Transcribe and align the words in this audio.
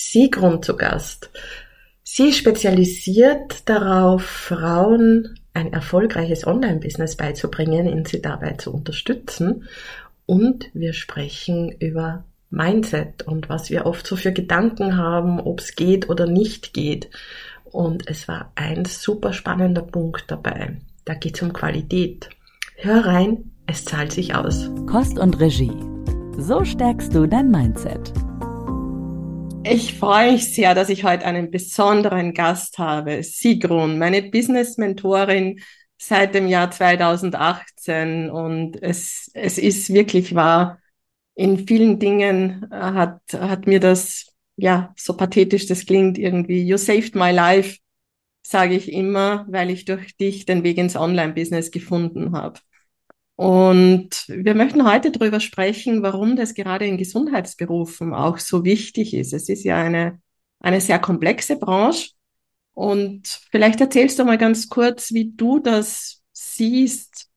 Sigrun 0.00 0.62
zu 0.62 0.76
Gast. 0.76 1.28
Sie 2.04 2.32
spezialisiert 2.32 3.68
darauf, 3.68 4.22
Frauen 4.22 5.40
ein 5.54 5.72
erfolgreiches 5.72 6.46
Online-Business 6.46 7.16
beizubringen, 7.16 7.88
ihnen 7.88 8.04
sie 8.04 8.22
dabei 8.22 8.52
zu 8.52 8.72
unterstützen. 8.72 9.64
Und 10.24 10.70
wir 10.72 10.92
sprechen 10.92 11.72
über 11.80 12.24
Mindset 12.48 13.24
und 13.24 13.48
was 13.48 13.70
wir 13.70 13.86
oft 13.86 14.06
so 14.06 14.14
für 14.14 14.32
Gedanken 14.32 14.96
haben, 14.96 15.40
ob 15.40 15.58
es 15.58 15.74
geht 15.74 16.08
oder 16.08 16.26
nicht 16.26 16.72
geht. 16.72 17.10
Und 17.64 18.08
es 18.08 18.28
war 18.28 18.52
ein 18.54 18.84
super 18.84 19.32
spannender 19.32 19.82
Punkt 19.82 20.26
dabei. 20.28 20.76
Da 21.06 21.14
geht 21.14 21.34
es 21.34 21.42
um 21.42 21.52
Qualität. 21.52 22.30
Hör 22.76 23.04
rein, 23.04 23.50
es 23.66 23.84
zahlt 23.84 24.12
sich 24.12 24.36
aus. 24.36 24.70
Kost 24.86 25.18
und 25.18 25.40
Regie. 25.40 25.72
So 26.38 26.64
stärkst 26.64 27.12
du 27.12 27.26
dein 27.26 27.50
Mindset. 27.50 28.12
Ich 29.70 29.94
freue 29.98 30.32
mich 30.32 30.54
sehr, 30.54 30.74
dass 30.74 30.88
ich 30.88 31.04
heute 31.04 31.26
einen 31.26 31.50
besonderen 31.50 32.32
Gast 32.32 32.78
habe. 32.78 33.22
Sigrun, 33.22 33.98
meine 33.98 34.22
Business-Mentorin 34.22 35.60
seit 35.98 36.34
dem 36.34 36.48
Jahr 36.48 36.70
2018. 36.70 38.30
Und 38.30 38.82
es, 38.82 39.30
es 39.34 39.58
ist 39.58 39.92
wirklich 39.92 40.34
wahr, 40.34 40.78
in 41.34 41.66
vielen 41.66 41.98
Dingen 41.98 42.66
äh, 42.72 42.76
hat, 42.76 43.20
hat 43.34 43.66
mir 43.66 43.78
das, 43.78 44.32
ja, 44.56 44.94
so 44.96 45.14
pathetisch 45.16 45.66
das 45.66 45.84
klingt 45.84 46.16
irgendwie, 46.16 46.62
you 46.62 46.78
saved 46.78 47.14
my 47.14 47.30
life, 47.30 47.78
sage 48.42 48.74
ich 48.74 48.90
immer, 48.90 49.44
weil 49.50 49.70
ich 49.70 49.84
durch 49.84 50.16
dich 50.16 50.46
den 50.46 50.64
Weg 50.64 50.78
ins 50.78 50.96
Online-Business 50.96 51.70
gefunden 51.70 52.32
habe. 52.32 52.58
Und 53.38 54.24
wir 54.26 54.56
möchten 54.56 54.84
heute 54.84 55.12
darüber 55.12 55.38
sprechen, 55.38 56.02
warum 56.02 56.34
das 56.34 56.54
gerade 56.54 56.86
in 56.86 56.96
Gesundheitsberufen 56.98 58.12
auch 58.12 58.38
so 58.38 58.64
wichtig 58.64 59.14
ist. 59.14 59.32
Es 59.32 59.48
ist 59.48 59.62
ja 59.62 59.76
eine, 59.76 60.20
eine 60.58 60.80
sehr 60.80 60.98
komplexe 60.98 61.56
Branche. 61.56 62.10
Und 62.74 63.28
vielleicht 63.52 63.80
erzählst 63.80 64.18
du 64.18 64.24
mal 64.24 64.38
ganz 64.38 64.68
kurz, 64.68 65.12
wie 65.12 65.30
du 65.36 65.60
das 65.60 66.20
siehst, 66.32 67.28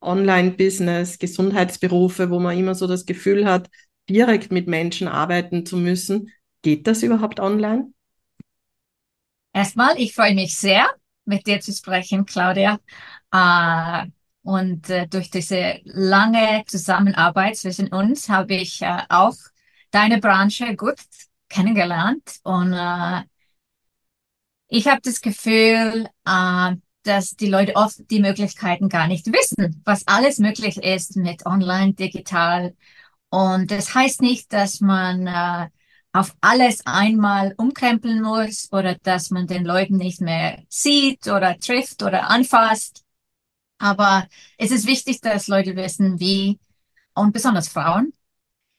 Online-Business, 0.00 1.20
Gesundheitsberufe, 1.20 2.30
wo 2.30 2.40
man 2.40 2.58
immer 2.58 2.74
so 2.74 2.88
das 2.88 3.06
Gefühl 3.06 3.46
hat, 3.46 3.70
direkt 4.10 4.50
mit 4.50 4.66
Menschen 4.66 5.06
arbeiten 5.06 5.64
zu 5.64 5.76
müssen. 5.76 6.32
Geht 6.62 6.88
das 6.88 7.04
überhaupt 7.04 7.38
online? 7.38 7.92
Erstmal, 9.52 10.00
ich 10.00 10.16
freue 10.16 10.34
mich 10.34 10.56
sehr, 10.56 10.90
mit 11.26 11.46
dir 11.46 11.60
zu 11.60 11.72
sprechen, 11.72 12.26
Claudia. 12.26 12.80
Äh, 13.32 14.06
und 14.48 14.88
äh, 14.88 15.06
durch 15.06 15.30
diese 15.30 15.80
lange 15.84 16.64
Zusammenarbeit 16.66 17.58
zwischen 17.58 17.88
uns 17.88 18.30
habe 18.30 18.54
ich 18.54 18.80
äh, 18.80 19.02
auch 19.10 19.36
deine 19.90 20.20
Branche 20.20 20.74
gut 20.74 20.96
kennengelernt. 21.50 22.22
Und 22.44 22.72
äh, 22.72 23.24
ich 24.68 24.88
habe 24.88 25.02
das 25.02 25.20
Gefühl, 25.20 26.08
äh, 26.24 26.76
dass 27.02 27.36
die 27.36 27.48
Leute 27.48 27.76
oft 27.76 28.10
die 28.10 28.20
Möglichkeiten 28.20 28.88
gar 28.88 29.06
nicht 29.06 29.26
wissen, 29.26 29.82
was 29.84 30.06
alles 30.06 30.38
möglich 30.38 30.78
ist 30.78 31.16
mit 31.16 31.44
online, 31.44 31.92
digital. 31.92 32.74
Und 33.28 33.70
das 33.70 33.94
heißt 33.94 34.22
nicht, 34.22 34.50
dass 34.54 34.80
man 34.80 35.26
äh, 35.26 35.68
auf 36.14 36.34
alles 36.40 36.86
einmal 36.86 37.52
umkrempeln 37.58 38.22
muss 38.22 38.72
oder 38.72 38.94
dass 39.02 39.28
man 39.28 39.46
den 39.46 39.66
Leuten 39.66 39.98
nicht 39.98 40.22
mehr 40.22 40.62
sieht 40.70 41.26
oder 41.26 41.58
trifft 41.58 42.02
oder 42.02 42.30
anfasst. 42.30 43.04
Aber 43.78 44.28
es 44.56 44.70
ist 44.70 44.86
wichtig, 44.86 45.20
dass 45.20 45.48
Leute 45.48 45.76
wissen, 45.76 46.18
wie, 46.20 46.58
und 47.14 47.32
besonders 47.32 47.68
Frauen, 47.68 48.12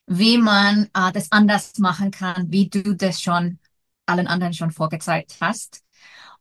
wie 0.08 0.38
man 0.38 0.90
äh, 0.94 1.12
das 1.14 1.32
anders 1.32 1.78
machen 1.78 2.12
kann, 2.12 2.52
wie 2.52 2.70
du 2.70 2.96
das 2.96 3.22
schon 3.22 3.60
allen 4.06 4.28
anderen 4.28 4.54
schon 4.54 4.72
vorgezeigt 4.72 5.38
hast. 5.40 5.84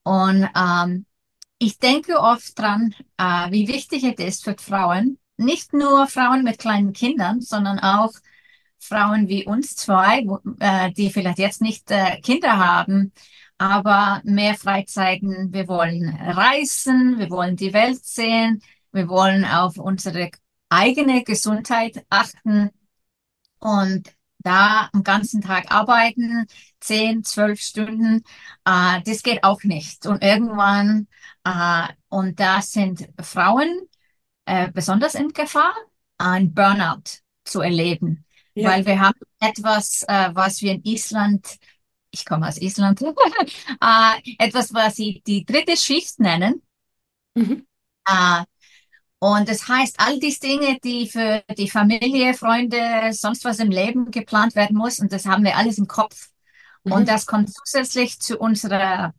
Und 0.03 0.49
ähm, 0.57 1.07
ich 1.59 1.79
denke 1.79 2.19
oft 2.21 2.59
dran, 2.59 2.95
äh, 3.19 3.51
wie 3.51 3.69
wichtig 3.69 4.05
es 4.05 4.19
ist 4.19 4.45
für 4.45 4.57
Frauen, 4.59 5.19
nicht 5.37 5.73
nur 5.73 6.07
Frauen 6.07 6.45
mit 6.45 6.59
kleinen 6.59 6.93
Kindern, 6.93 7.41
sondern 7.41 7.79
auch 7.79 8.13
Frauen 8.79 9.29
wie 9.29 9.45
uns 9.45 9.77
zwei, 9.77 10.25
äh, 10.61 10.93
die 10.93 11.11
vielleicht 11.11 11.39
jetzt 11.39 11.61
nicht 11.61 11.91
äh, 11.91 12.21
Kinder 12.21 12.59
haben, 12.59 13.13
aber 13.59 14.23
mehr 14.25 14.55
Freizeiten. 14.55 15.53
Wir 15.53 15.69
wollen 15.69 16.09
reisen, 16.09 17.19
wir 17.19 17.31
wollen 17.31 17.57
die 17.57 17.73
Welt 17.73 18.05
sehen, 18.05 18.63
wir 18.93 19.09
wollen 19.09 19.45
auf 19.45 19.79
unsere 19.79 20.31
eigene 20.69 21.25
Gesundheit 21.25 22.05
achten 22.09 22.71
und 23.59 24.15
da 24.39 24.89
am 24.93 25.03
ganzen 25.03 25.41
Tag 25.43 25.71
arbeiten, 25.73 26.47
zehn, 26.81 27.25
zwölf 27.25 27.61
Stunden, 27.61 28.23
äh, 28.65 29.03
das 29.05 29.23
geht 29.23 29.43
auch 29.43 29.63
nicht. 29.65 30.07
Und 30.07 30.23
irgendwann, 30.23 31.09
äh, 31.45 31.89
und 32.09 32.39
da 32.39 32.63
sind 32.63 33.09
Frauen 33.21 33.89
äh, 34.47 34.71
besonders 34.71 35.15
in 35.15 35.29
Gefahr, 35.29 35.75
ein 36.19 36.55
Burnout 36.55 37.21
zu 37.45 37.61
erleben. 37.61 38.25
Ja. 38.55 38.71
Weil 38.71 38.87
wir 38.87 39.01
haben 39.01 39.19
etwas, 39.41 40.05
äh, 40.09 40.31
was 40.33 40.63
wir 40.63 40.73
in 40.73 40.85
Island 40.85 41.59
ich 42.11 42.25
komme 42.25 42.49
aus 42.49 42.59
Island, 42.59 43.03
äh, 43.81 44.35
etwas, 44.39 44.73
was 44.73 44.97
sie 44.97 45.23
die 45.27 45.45
dritte 45.45 45.77
Schicht 45.77 46.19
nennen. 46.21 46.63
Mhm. 47.35 47.67
Äh, 48.07 48.45
und 49.21 49.49
das 49.49 49.69
heißt, 49.69 49.97
all 49.99 50.21
diese 50.21 50.41
Dinge, 50.41 50.79
die 50.83 51.09
für 51.09 51.43
die 51.57 51.69
Familie, 51.69 52.35
Freunde, 52.35 53.13
sonst 53.13 53.45
was 53.45 53.59
im 53.59 53.71
Leben 53.71 54.11
geplant 54.11 54.55
werden 54.55 54.77
muss, 54.77 55.01
und 55.01 55.13
das 55.13 55.27
haben 55.27 55.45
wir 55.45 55.57
alles 55.57 55.79
im 55.79 55.89
Kopf. 55.89 56.29
Mhm. 56.85 56.93
Und 56.93 57.09
das 57.09 57.27
kommt 57.27 57.53
zusätzlich 57.53 58.21
zu 58.21 58.39
unserer 58.39 59.13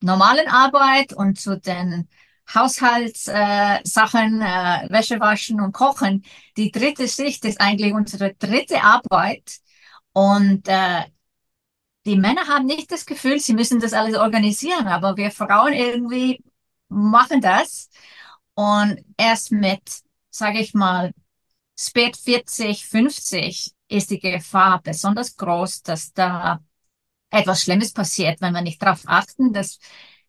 normalen 0.00 0.48
Arbeit 0.48 1.12
und 1.12 1.40
zu 1.40 1.58
den 1.58 2.08
Haushaltssachen, 2.52 4.42
äh, 4.42 4.84
äh, 4.84 4.90
Wäsche 4.90 5.20
waschen 5.20 5.60
und 5.60 5.72
kochen. 5.72 6.24
Die 6.56 6.70
dritte 6.70 7.08
Schicht 7.08 7.44
ist 7.44 7.60
eigentlich 7.60 7.94
unsere 7.94 8.34
dritte 8.34 8.82
Arbeit. 8.82 9.58
Und 10.12 10.68
äh, 10.68 11.04
die 12.06 12.16
Männer 12.16 12.46
haben 12.48 12.66
nicht 12.66 12.90
das 12.92 13.06
Gefühl, 13.06 13.40
sie 13.40 13.54
müssen 13.54 13.80
das 13.80 13.92
alles 13.92 14.16
organisieren, 14.16 14.86
aber 14.88 15.16
wir 15.16 15.30
Frauen 15.30 15.72
irgendwie 15.72 16.42
machen 16.88 17.40
das. 17.40 17.88
Und 18.54 19.04
erst 19.16 19.52
mit, 19.52 19.82
sage 20.30 20.60
ich 20.60 20.74
mal, 20.74 21.12
spät 21.78 22.16
40, 22.16 22.86
50 22.86 23.72
ist 23.88 24.10
die 24.10 24.20
Gefahr 24.20 24.80
besonders 24.82 25.36
groß, 25.36 25.82
dass 25.82 26.12
da 26.12 26.60
etwas 27.30 27.62
Schlimmes 27.62 27.92
passiert, 27.92 28.40
wenn 28.40 28.52
wir 28.54 28.62
nicht 28.62 28.80
darauf 28.82 29.02
achten, 29.06 29.52
dass, 29.52 29.78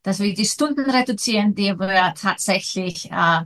dass 0.01 0.19
wir 0.19 0.33
die 0.33 0.45
Stunden 0.45 0.89
reduzieren, 0.89 1.55
die 1.55 1.77
wir 1.77 2.13
tatsächlich 2.15 3.11
äh, 3.11 3.41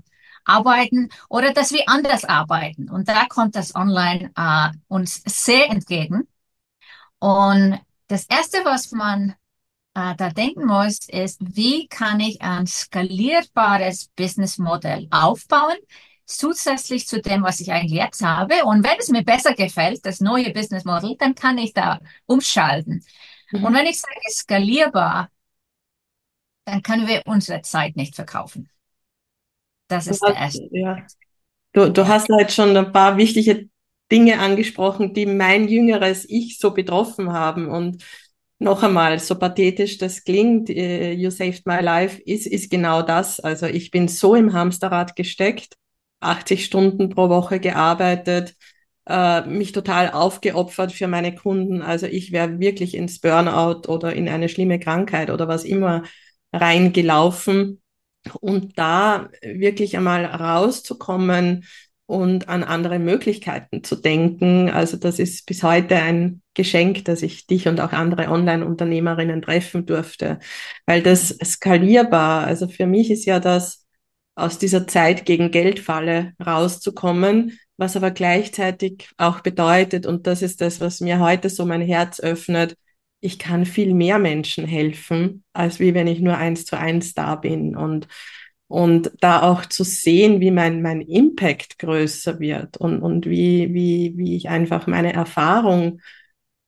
arbeiten 0.46 1.10
oder 1.30 1.54
dass 1.54 1.72
wir 1.74 1.84
anders 1.88 2.26
arbeiten. 2.26 2.90
Und 2.90 3.10
da 3.10 3.26
kommt 3.26 3.56
das 3.56 3.76
Online 3.76 4.32
äh, 4.36 4.70
uns 4.88 5.22
sehr 5.26 5.70
entgegen. 5.70 6.28
Und 7.20 7.80
das 8.10 8.26
Erste, 8.26 8.58
was 8.66 8.92
man 8.92 9.36
äh, 9.94 10.16
da 10.16 10.30
denken 10.32 10.66
muss, 10.66 11.08
ist, 11.08 11.40
wie 11.42 11.88
kann 11.88 12.20
ich 12.20 12.42
ein 12.42 12.68
skalierbares 12.68 14.10
Businessmodell 14.16 15.08
aufbauen, 15.12 15.78
zusätzlich 16.26 17.08
zu 17.08 17.22
dem, 17.22 17.44
was 17.44 17.60
ich 17.60 17.72
eigentlich 17.72 18.00
jetzt 18.00 18.22
habe. 18.24 18.66
Und 18.66 18.84
wenn 18.84 18.98
es 19.00 19.10
mir 19.10 19.24
besser 19.24 19.54
gefällt, 19.54 20.06
das 20.06 20.20
neue 20.20 20.52
Business 20.52 20.86
Model, 20.86 21.16
dann 21.18 21.36
kann 21.36 21.58
ich 21.58 21.74
da 21.74 22.00
umschalten. 22.26 23.04
Mhm. 23.52 23.64
Und 23.64 23.74
wenn 23.74 23.86
ich 23.86 24.00
sage 24.00 24.20
skalierbar, 24.32 25.30
dann 26.66 26.84
können 26.84 27.08
wir 27.08 27.24
unsere 27.26 27.62
Zeit 27.62 27.96
nicht 27.96 28.16
verkaufen. 28.16 28.70
Das 29.88 30.08
ist 30.08 30.22
hast, 30.22 30.30
der 30.30 30.36
erste. 30.36 30.68
Ja. 30.72 31.06
Du, 31.74 31.92
du 31.92 32.08
hast 32.08 32.30
halt 32.30 32.52
schon 32.52 32.76
ein 32.76 32.92
paar 32.92 33.18
wichtige 33.18 33.70
Dinge 34.12 34.40
angesprochen, 34.40 35.14
die 35.14 35.26
mein 35.26 35.68
jüngeres 35.68 36.26
Ich 36.28 36.58
so 36.60 36.72
betroffen 36.72 37.32
haben. 37.32 37.68
Und 37.68 38.04
noch 38.60 38.84
einmal, 38.84 39.20
so 39.20 39.36
pathetisch 39.36 39.98
das 39.98 40.24
klingt, 40.24 40.70
äh, 40.70 41.14
You 41.14 41.30
Saved 41.30 41.66
My 41.66 41.80
Life, 41.82 42.22
ist, 42.22 42.48
ist 42.48 42.70
genau 42.70 43.02
das. 43.02 43.40
Also 43.40 43.68
ich 43.68 43.92
bin 43.92 44.08
so 44.08 44.36
im 44.36 44.54
Hamsterrad 44.54 45.16
gesteckt, 45.16 45.76
80 46.20 46.66
Stunden 46.66 47.10
pro 47.10 47.30
Woche 47.30 47.60
gearbeitet, 47.60 48.56
äh, 49.08 49.42
mich 49.48 49.72
total 49.72 50.12
aufgeopfert 50.12 50.92
für 50.92 51.08
meine 51.08 51.34
Kunden. 51.34 51.82
Also 51.82 52.06
ich 52.06 52.32
wäre 52.32 52.60
wirklich 52.60 52.96
ins 52.96 53.20
Burnout 53.20 53.88
oder 53.88 54.14
in 54.14 54.28
eine 54.28 54.50
schlimme 54.50 54.80
Krankheit 54.80 55.30
oder 55.30 55.48
was 55.48 55.64
immer 55.64 56.04
reingelaufen. 56.52 57.82
Und 58.42 58.78
da 58.78 59.30
wirklich 59.42 59.96
einmal 59.96 60.26
rauszukommen 60.26 61.66
und 62.10 62.50
an 62.50 62.64
andere 62.64 62.98
Möglichkeiten 62.98 63.84
zu 63.84 63.96
denken. 63.96 64.72
Also 64.72 64.98
das 64.98 65.20
ist 65.20 65.46
bis 65.46 65.62
heute 65.62 65.96
ein 65.96 66.42
Geschenk, 66.56 67.06
dass 67.06 67.22
ich 67.22 67.46
dich 67.46 67.68
und 67.68 67.80
auch 67.80 67.92
andere 67.92 68.30
Online-Unternehmerinnen 68.30 69.44
treffen 69.44 69.86
durfte, 69.86 70.40
weil 70.88 71.04
das 71.04 71.38
skalierbar, 71.44 72.48
also 72.48 72.68
für 72.68 72.88
mich 72.88 73.12
ist 73.12 73.26
ja 73.26 73.40
das 73.40 73.86
aus 74.34 74.58
dieser 74.58 74.88
Zeit 74.88 75.26
gegen 75.26 75.52
Geldfalle 75.52 76.34
rauszukommen, 76.44 77.60
was 77.78 77.96
aber 77.96 78.10
gleichzeitig 78.10 79.08
auch 79.18 79.42
bedeutet, 79.42 80.08
und 80.08 80.26
das 80.26 80.42
ist 80.42 80.62
das, 80.62 80.82
was 80.82 81.02
mir 81.02 81.20
heute 81.20 81.52
so 81.52 81.64
mein 81.64 81.82
Herz 81.82 82.20
öffnet, 82.20 82.76
ich 83.22 83.38
kann 83.38 83.68
viel 83.68 83.94
mehr 83.94 84.18
Menschen 84.18 84.66
helfen, 84.66 85.44
als 85.54 85.80
wie 85.80 85.94
wenn 85.94 86.08
ich 86.08 86.22
nur 86.22 86.38
eins 86.38 86.66
zu 86.66 86.76
eins 86.76 87.14
da 87.14 87.36
bin. 87.36 87.76
Und, 87.76 88.08
und 88.70 89.12
da 89.20 89.42
auch 89.42 89.66
zu 89.66 89.84
sehen, 89.84 90.42
wie 90.42 90.52
mein, 90.52 90.84
mein 90.84 91.02
Impact 91.02 91.80
größer 91.80 92.40
wird 92.40 92.78
und, 92.78 93.02
und 93.02 93.26
wie, 93.26 93.74
wie, 93.74 94.14
wie 94.16 94.36
ich 94.36 94.48
einfach 94.48 94.86
meine 94.86 95.12
Erfahrung 95.12 96.02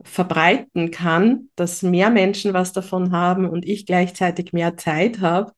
verbreiten 0.04 0.90
kann, 0.90 1.50
dass 1.56 1.84
mehr 1.84 2.10
Menschen 2.10 2.54
was 2.56 2.74
davon 2.74 3.12
haben 3.12 3.48
und 3.48 3.66
ich 3.68 3.86
gleichzeitig 3.86 4.52
mehr 4.52 4.78
Zeit 4.78 5.20
habe, 5.22 5.54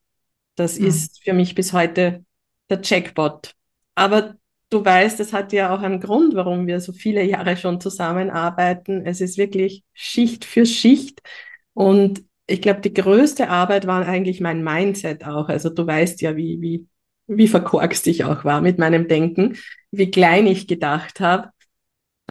das 0.55 0.77
mhm. 0.77 0.87
ist 0.87 1.23
für 1.23 1.31
mich 1.31 1.55
bis 1.55 1.71
heute 1.71 2.25
der 2.69 2.81
Jackpot. 2.83 3.53
Aber 3.95 4.35
du 4.69 4.83
weißt, 4.83 5.21
es 5.21 5.31
hat 5.31 5.53
ja 5.53 5.73
auch 5.73 5.81
einen 5.81 6.01
Grund, 6.01 6.35
warum 6.35 6.67
wir 6.67 6.81
so 6.81 6.91
viele 6.91 7.23
Jahre 7.23 7.55
schon 7.55 7.79
zusammenarbeiten. 7.79 9.05
Es 9.05 9.21
ist 9.21 9.37
wirklich 9.37 9.85
Schicht 9.93 10.43
für 10.43 10.65
Schicht. 10.65 11.21
Und 11.73 12.25
ich 12.47 12.61
glaube, 12.61 12.81
die 12.81 12.93
größte 12.93 13.49
Arbeit 13.49 13.87
war 13.87 14.05
eigentlich 14.05 14.41
mein 14.41 14.63
Mindset 14.63 15.25
auch. 15.25 15.49
Also 15.49 15.69
du 15.69 15.85
weißt 15.85 16.21
ja, 16.21 16.35
wie, 16.35 16.59
wie, 16.61 16.87
wie 17.27 17.47
verkorkst 17.47 18.07
ich 18.07 18.25
auch 18.25 18.43
war 18.43 18.61
mit 18.61 18.79
meinem 18.79 19.07
Denken, 19.07 19.57
wie 19.91 20.11
klein 20.11 20.47
ich 20.47 20.67
gedacht 20.67 21.19
habe. 21.19 21.49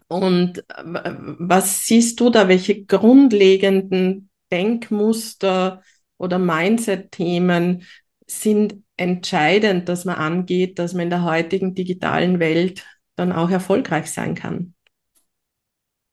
Und 0.08 0.62
was 0.68 1.86
siehst 1.86 2.20
du 2.20 2.28
da, 2.28 2.48
welche 2.48 2.84
grundlegenden 2.84 4.28
Denkmuster 4.50 5.82
oder 6.18 6.38
Mindset-Themen 6.38 7.86
sind 8.26 8.82
entscheidend, 8.98 9.88
dass 9.88 10.04
man 10.04 10.16
angeht, 10.16 10.78
dass 10.78 10.92
man 10.92 11.04
in 11.04 11.10
der 11.10 11.24
heutigen 11.24 11.74
digitalen 11.74 12.38
Welt 12.38 12.84
dann 13.16 13.32
auch 13.32 13.50
erfolgreich 13.50 14.10
sein 14.10 14.34
kann? 14.34 14.74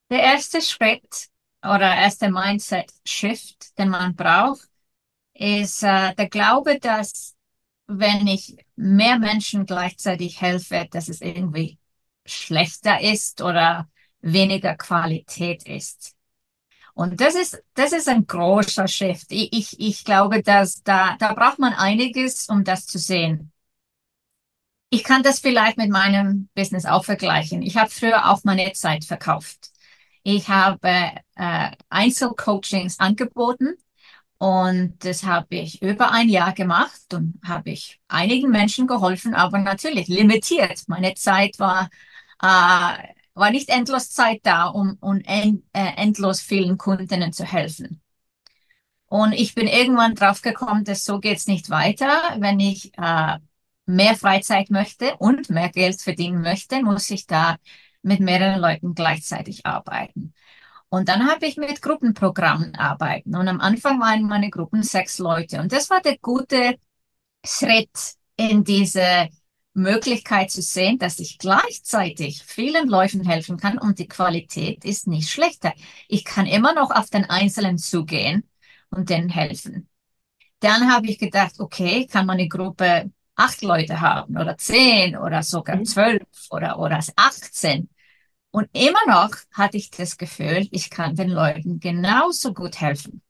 Der 0.10 0.22
erste 0.22 0.62
Schritt 0.62 1.28
oder 1.64 1.96
erste 1.96 2.32
Mindset-Shift, 2.32 3.78
den 3.78 3.90
man 3.90 4.16
braucht, 4.16 4.70
ist 5.34 5.84
äh, 5.84 6.16
der 6.16 6.30
Glaube, 6.30 6.80
dass 6.80 7.36
wenn 7.88 8.28
ich 8.28 8.56
mehr 8.76 9.18
Menschen 9.20 9.66
gleichzeitig 9.66 10.42
helfe, 10.42 10.88
dass 10.92 11.10
es 11.10 11.22
irgendwie 11.22 11.80
schlechter 12.26 13.02
ist 13.02 13.42
oder 13.42 13.90
weniger 14.22 14.76
Qualität 14.76 15.64
ist. 15.68 16.16
Und 16.94 17.22
das 17.22 17.36
ist, 17.36 17.64
das 17.76 17.94
ist 17.94 18.10
ein 18.10 18.28
großer 18.28 18.88
Shift. 18.88 19.28
Ich, 19.32 19.54
ich, 19.54 19.80
ich 19.80 20.04
glaube, 20.04 20.44
dass 20.44 20.84
da, 20.84 21.16
da 21.18 21.34
braucht 21.34 21.60
man 21.60 21.74
einiges, 21.74 22.48
um 22.50 22.64
das 22.64 22.86
zu 22.86 23.00
sehen. 23.00 23.52
Ich 24.90 25.04
kann 25.04 25.24
das 25.24 25.40
vielleicht 25.40 25.78
mit 25.78 25.90
meinem 25.90 26.50
Business 26.56 26.86
auch 26.86 27.06
vergleichen. 27.06 27.62
Ich 27.62 27.78
habe 27.78 27.90
früher 27.90 28.30
auch 28.30 28.44
meine 28.44 28.72
Zeit 28.74 29.06
verkauft. 29.06 29.72
Ich 30.32 30.48
habe 30.48 30.90
äh, 31.36 31.72
Einzelcoachings 31.90 33.00
angeboten 33.00 33.74
und 34.38 35.04
das 35.04 35.24
habe 35.24 35.56
ich 35.56 35.82
über 35.82 36.12
ein 36.12 36.30
Jahr 36.30 36.54
gemacht 36.54 37.14
und 37.14 37.40
habe 37.44 37.72
ich 37.72 38.00
einigen 38.08 38.52
Menschen 38.52 38.86
geholfen, 38.88 39.34
aber 39.34 39.58
natürlich 39.60 40.08
limitiert. 40.08 40.84
Meine 40.88 41.16
Zeit 41.16 41.58
war 41.60 41.90
äh, 42.42 43.14
war 43.34 43.52
nicht 43.52 43.70
endlos 43.70 44.12
Zeit 44.12 44.42
da, 44.44 44.68
um, 44.68 44.98
um 45.02 45.20
end, 45.22 45.64
äh, 45.74 45.94
endlos 45.98 46.42
vielen 46.42 46.78
Kundinnen 46.78 47.34
zu 47.34 47.46
helfen. 47.46 48.02
Und 49.08 49.34
ich 49.34 49.56
bin 49.56 49.68
irgendwann 49.68 50.14
drauf 50.16 50.42
gekommen, 50.44 50.84
dass 50.84 51.04
so 51.06 51.20
geht's 51.20 51.48
nicht 51.48 51.70
weiter. 51.72 52.36
Wenn 52.38 52.60
ich 52.60 52.92
äh, 52.98 53.38
mehr 53.88 54.16
Freizeit 54.16 54.70
möchte 54.70 55.16
und 55.18 55.50
mehr 55.50 55.70
Geld 55.70 56.02
verdienen 56.02 56.42
möchte, 56.42 56.84
muss 56.84 57.10
ich 57.10 57.26
da 57.26 57.58
mit 58.02 58.20
mehreren 58.20 58.60
Leuten 58.60 58.96
gleichzeitig 58.96 59.66
arbeiten. 59.66 60.34
Und 60.90 61.08
dann 61.10 61.30
habe 61.30 61.46
ich 61.46 61.58
mit 61.58 61.82
Gruppenprogrammen 61.82 62.76
arbeiten. 62.76 63.36
Und 63.36 63.48
am 63.48 63.62
Anfang 63.62 64.00
waren 64.00 64.24
meine 64.24 64.50
Gruppen 64.50 64.82
sechs 64.84 65.20
Leute. 65.20 65.60
Und 65.62 65.72
das 65.72 65.90
war 65.90 66.02
der 66.02 66.18
gute 66.18 66.78
Schritt 67.46 68.16
in 68.38 68.64
diese 68.64 69.30
Möglichkeit 69.74 70.52
zu 70.52 70.62
sehen, 70.62 70.98
dass 70.98 71.20
ich 71.20 71.38
gleichzeitig 71.38 72.44
vielen 72.44 72.90
Läufen 72.90 73.24
helfen 73.24 73.58
kann 73.58 73.78
und 73.78 74.00
die 74.00 74.08
Qualität 74.08 74.84
ist 74.84 75.08
nicht 75.08 75.30
schlechter. 75.30 75.74
Ich 76.08 76.26
kann 76.26 76.46
immer 76.48 76.74
noch 76.74 76.92
auf 76.92 77.10
den 77.10 77.26
Einzelnen 77.26 77.78
zugehen 77.78 78.44
und 78.90 79.10
denen 79.10 79.30
helfen. 79.30 79.88
Dann 80.60 80.92
habe 80.92 81.08
ich 81.08 81.20
gedacht, 81.20 81.60
okay, 81.60 82.08
kann 82.08 82.26
man 82.26 82.38
eine 82.40 82.50
Gruppe 82.50 83.12
acht 83.40 83.62
Leute 83.62 84.02
haben 84.02 84.38
oder 84.38 84.58
zehn 84.58 85.18
oder 85.18 85.44
sogar 85.44 85.78
mhm. 85.78 85.86
zwölf 85.86 86.24
oder, 86.50 86.80
oder 86.80 87.00
18. 87.16 87.90
Und 88.52 88.68
immer 88.74 89.06
noch 89.08 89.32
hatte 89.54 89.78
ich 89.78 89.92
das 89.92 90.18
Gefühl, 90.18 90.68
ich 90.72 90.90
kann 90.90 91.16
den 91.16 91.30
Leuten 91.30 91.80
genauso 91.80 92.54
gut 92.54 92.82
helfen. 92.82 93.22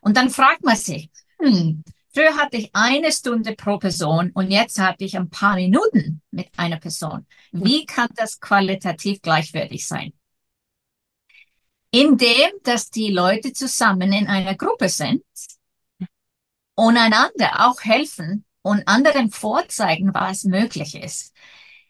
Und 0.00 0.16
dann 0.16 0.30
fragt 0.30 0.62
man 0.64 0.76
sich, 0.76 1.10
hm, 1.38 1.82
Früher 2.12 2.36
hatte 2.36 2.56
ich 2.56 2.70
eine 2.72 3.12
Stunde 3.12 3.54
pro 3.54 3.78
Person 3.78 4.32
und 4.34 4.50
jetzt 4.50 4.80
habe 4.80 4.96
ich 5.04 5.16
ein 5.16 5.30
paar 5.30 5.54
Minuten 5.54 6.22
mit 6.32 6.48
einer 6.56 6.78
Person. 6.78 7.24
Wie 7.52 7.86
kann 7.86 8.08
das 8.16 8.40
qualitativ 8.40 9.22
gleichwertig 9.22 9.86
sein? 9.86 10.12
Indem, 11.92 12.50
dass 12.64 12.90
die 12.90 13.12
Leute 13.12 13.52
zusammen 13.52 14.12
in 14.12 14.26
einer 14.26 14.56
Gruppe 14.56 14.88
sind 14.88 15.22
und 16.74 16.96
einander 16.96 17.68
auch 17.68 17.80
helfen 17.82 18.44
und 18.62 18.86
anderen 18.86 19.30
vorzeigen, 19.30 20.12
was 20.14 20.44
möglich 20.44 20.94
ist. 20.94 21.34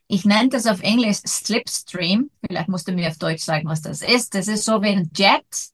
Ich 0.07 0.25
nenne 0.25 0.49
das 0.49 0.67
auf 0.67 0.83
Englisch 0.83 1.19
Slipstream. 1.27 2.31
Vielleicht 2.45 2.69
musst 2.69 2.89
du 2.89 2.93
mir 2.93 3.09
auf 3.09 3.19
Deutsch 3.19 3.45
sagen, 3.45 3.69
was 3.69 3.83
das 3.83 4.03
ist. 4.03 4.35
Das 4.35 4.49
ist 4.49 4.65
so 4.65 4.83
wie 4.83 4.89
ein 4.89 5.11
Jet. 5.15 5.71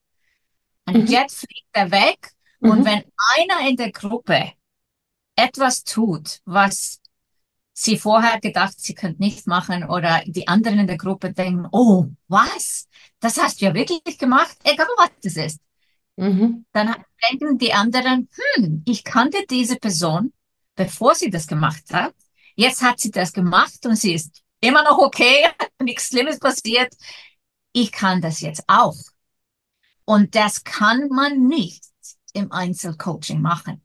Ein 0.84 1.02
mhm. 1.02 1.06
Jet 1.06 1.32
fliegt 1.32 1.69
da 1.72 1.90
weg 1.90 2.32
und 2.60 2.81
mhm. 2.81 2.84
wenn 2.84 3.05
einer 3.36 3.69
in 3.69 3.76
der 3.76 3.93
Gruppe 3.93 4.53
etwas 5.36 5.84
tut, 5.84 6.41
was 6.44 7.00
sie 7.72 7.98
vorher 7.98 8.41
gedacht, 8.41 8.74
sie 8.79 8.94
könnte 8.94 9.20
nicht 9.20 9.46
machen 9.46 9.84
oder 9.84 10.22
die 10.26 10.48
anderen 10.48 10.79
in 10.79 10.86
der 10.86 10.96
Gruppe 10.96 11.32
denken, 11.32 11.69
oh, 11.72 12.06
was? 12.29 12.88
Das 13.20 13.36
hast 13.36 13.60
du 13.60 13.67
ja 13.67 13.74
wirklich 13.74 14.19
gemacht, 14.19 14.56
egal 14.65 14.86
was 14.96 15.10
das 15.22 15.36
ist. 15.36 15.60
Mhm. 16.17 16.65
Dann 16.72 16.94
denken 17.31 17.58
die 17.58 17.74
anderen, 17.74 18.29
hm, 18.55 18.82
ich 18.86 19.05
kannte 19.05 19.44
diese 19.48 19.76
Person, 19.76 20.32
bevor 20.76 21.14
sie 21.14 21.30
das 21.30 21.46
gemacht 21.46 21.84
hat. 21.92 22.14
Jetzt 22.54 22.82
hat 22.82 23.00
sie 23.00 23.10
das 23.10 23.32
gemacht 23.32 23.84
und 23.84 23.96
sie 23.96 24.14
ist 24.14 24.42
immer 24.60 24.84
noch 24.84 24.98
okay, 24.98 25.48
nichts 25.82 26.08
Schlimmes 26.08 26.38
passiert. 26.38 26.94
Ich 27.72 27.90
kann 27.92 28.20
das 28.20 28.40
jetzt 28.40 28.62
auch. 28.68 28.96
Und 30.04 30.34
das 30.34 30.62
kann 30.62 31.08
man 31.08 31.48
nicht 31.48 31.84
im 32.32 32.52
Einzelcoaching 32.52 33.40
machen. 33.40 33.82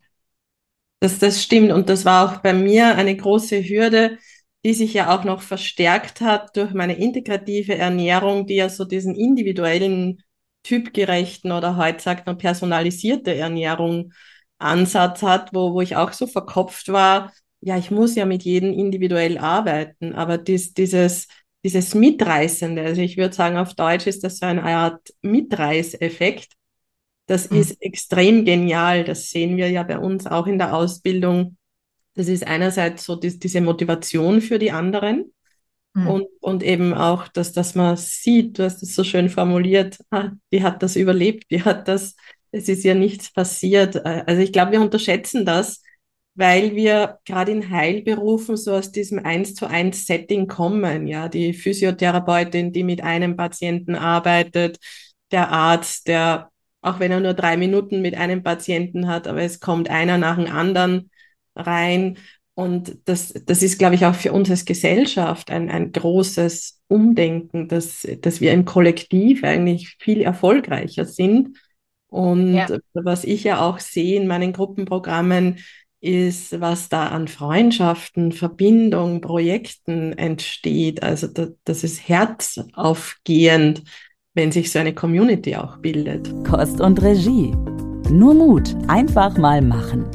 Das, 1.00 1.18
das 1.18 1.42
stimmt. 1.42 1.72
Und 1.72 1.90
das 1.90 2.06
war 2.06 2.30
auch 2.30 2.42
bei 2.42 2.54
mir 2.54 2.96
eine 2.96 3.18
große 3.18 3.64
Hürde, 3.64 4.20
die 4.64 4.74
sich 4.76 4.94
ja 4.94 5.16
auch 5.16 5.24
noch 5.24 5.42
verstärkt 5.42 6.22
hat 6.22 6.56
durch 6.56 6.74
meine 6.74 6.96
integrative 6.98 7.76
Ernährung, 7.76 8.46
die 8.46 8.56
ja 8.56 8.70
so 8.70 8.86
diesen 8.86 9.16
individuellen, 9.16 10.22
typgerechten 10.64 11.52
oder 11.52 11.76
heute 11.76 12.04
sagt 12.04 12.28
man 12.28 12.38
personalisierte 12.38 13.34
Ernährung 13.34 14.14
Ansatz 14.62 15.22
hat, 15.24 15.54
wo, 15.54 15.74
wo 15.74 15.82
ich 15.82 15.96
auch 15.96 16.14
so 16.14 16.28
verkopft 16.28 16.90
war, 16.90 17.34
ja, 17.62 17.78
ich 17.78 17.92
muss 17.92 18.16
ja 18.16 18.26
mit 18.26 18.44
jedem 18.44 18.74
individuell 18.74 19.38
arbeiten, 19.38 20.14
aber 20.14 20.38
dies, 20.38 20.74
dieses, 20.74 21.28
dieses 21.64 21.94
Mitreißende, 21.94 22.82
also 22.82 23.02
ich 23.02 23.18
würde 23.18 23.36
sagen, 23.36 23.58
auf 23.58 23.76
Deutsch 23.76 24.08
ist 24.08 24.24
das 24.24 24.40
so 24.40 24.48
eine 24.48 24.64
Art 24.64 25.14
Mitreißeffekt, 25.22 26.54
das 27.32 27.50
mhm. 27.50 27.58
ist 27.58 27.82
extrem 27.82 28.44
genial. 28.44 29.06
Das 29.06 29.30
sehen 29.30 29.56
wir 29.56 29.70
ja 29.70 29.84
bei 29.84 29.98
uns 29.98 30.28
auch 30.28 30.48
in 30.48 30.58
der 30.58 30.76
Ausbildung. 30.76 31.56
Das 32.14 32.28
ist 32.28 32.46
einerseits 32.46 33.06
so 33.06 33.16
die, 33.16 33.40
diese 33.40 33.62
Motivation 33.62 34.42
für 34.42 34.60
die 34.60 34.72
anderen 34.72 35.32
mhm. 35.94 36.08
und, 36.08 36.28
und 36.42 36.62
eben 36.62 36.94
auch, 36.94 37.30
dass, 37.30 37.54
dass 37.54 37.74
man 37.74 37.96
sieht, 37.96 38.60
du 38.60 38.64
hast 38.66 38.84
es 38.84 38.96
so 38.96 39.06
schön 39.06 39.30
formuliert, 39.30 40.00
ah, 40.12 40.32
die 40.52 40.62
hat 40.62 40.84
das 40.84 40.98
überlebt, 40.98 41.50
die 41.52 41.64
hat 41.64 41.88
das, 41.88 42.16
es 42.52 42.70
ist 42.70 42.84
ja 42.84 42.94
nichts 42.94 43.32
passiert. 43.32 44.06
Also 44.06 44.42
ich 44.42 44.52
glaube, 44.52 44.74
wir 44.74 44.82
unterschätzen 44.82 45.46
das, 45.46 45.82
weil 46.36 46.76
wir 46.76 47.20
gerade 47.26 47.52
in 47.52 47.70
Heilberufen 47.70 48.58
so 48.58 48.74
aus 48.74 48.92
diesem 48.92 49.20
eins 49.20 49.54
zu 49.56 49.68
eins 49.68 50.06
Setting 50.06 50.48
kommen. 50.48 51.08
Ja, 51.08 51.30
die 51.30 51.54
Physiotherapeutin, 51.54 52.72
die 52.72 52.84
mit 52.84 53.04
einem 53.04 53.36
Patienten 53.36 53.96
arbeitet, 53.96 54.80
der 55.32 55.50
Arzt, 55.50 56.08
der, 56.08 56.50
auch 56.82 57.00
wenn 57.00 57.12
er 57.12 57.20
nur 57.20 57.34
drei 57.34 57.58
Minuten 57.58 58.02
mit 58.02 58.16
einem 58.16 58.44
Patienten 58.44 59.08
hat, 59.08 59.28
aber 59.28 59.42
es 59.42 59.60
kommt 59.60 59.90
einer 59.90 60.18
nach 60.18 60.38
dem 60.38 60.52
anderen 60.52 61.10
rein. 61.56 62.18
Und 62.54 62.98
das, 63.06 63.34
das 63.46 63.64
ist, 63.64 63.80
glaube 63.80 63.96
ich, 63.96 64.06
auch 64.06 64.16
für 64.16 64.34
uns 64.34 64.50
als 64.50 64.66
Gesellschaft 64.66 65.52
ein, 65.52 65.70
ein 65.70 65.92
großes 65.92 66.82
Umdenken, 66.88 67.68
dass, 67.68 68.06
dass 68.20 68.42
wir 68.42 68.52
im 68.52 68.66
Kollektiv 68.66 69.44
eigentlich 69.44 69.96
viel 70.00 70.22
erfolgreicher 70.22 71.06
sind. 71.06 71.58
Und 72.12 72.56
ja. 72.56 72.68
was 72.94 73.24
ich 73.24 73.46
ja 73.46 73.62
auch 73.62 73.80
sehe 73.80 74.20
in 74.20 74.28
meinen 74.28 74.52
Gruppenprogrammen, 74.52 75.60
ist, 76.02 76.60
was 76.60 76.90
da 76.90 77.08
an 77.08 77.30
Freundschaften, 77.30 78.34
Verbindung, 78.34 79.22
Projekten 79.22 80.12
entsteht. 80.18 81.04
Also 81.04 81.28
da, 81.28 81.48
das 81.64 81.86
ist 81.86 82.10
herzaufgehend, 82.10 83.84
wenn 84.34 84.52
sich 84.52 84.72
so 84.72 84.80
eine 84.80 84.94
Community 84.94 85.56
auch 85.56 85.78
bildet. 85.78 86.30
Kost 86.46 86.82
und 86.82 87.02
Regie. 87.02 87.52
Nur 88.10 88.34
Mut, 88.34 88.76
einfach 88.90 89.38
mal 89.38 89.62
machen. 89.62 90.06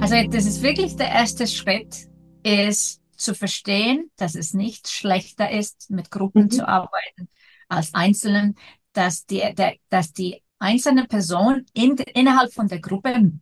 Also 0.00 0.16
das 0.28 0.44
ist 0.46 0.62
wirklich 0.62 0.96
der 0.96 1.10
erste 1.10 1.46
Schritt, 1.46 2.08
ist 2.42 3.00
zu 3.16 3.32
verstehen, 3.32 4.10
dass 4.16 4.34
es 4.34 4.54
nicht 4.54 4.88
schlechter 4.88 5.50
ist, 5.50 5.88
mit 5.88 6.10
Gruppen 6.10 6.44
mhm. 6.44 6.50
zu 6.50 6.66
arbeiten 6.66 7.28
als 7.68 7.94
Einzelnen, 7.94 8.56
dass 8.92 9.26
die, 9.26 9.42
der, 9.56 9.74
dass 9.88 10.12
die 10.12 10.42
einzelne 10.58 11.06
Person 11.06 11.66
in, 11.72 11.96
innerhalb 12.14 12.52
von 12.52 12.68
der 12.68 12.80
Gruppe 12.80 13.32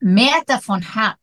mehr 0.00 0.42
davon 0.46 0.94
hat, 0.94 1.18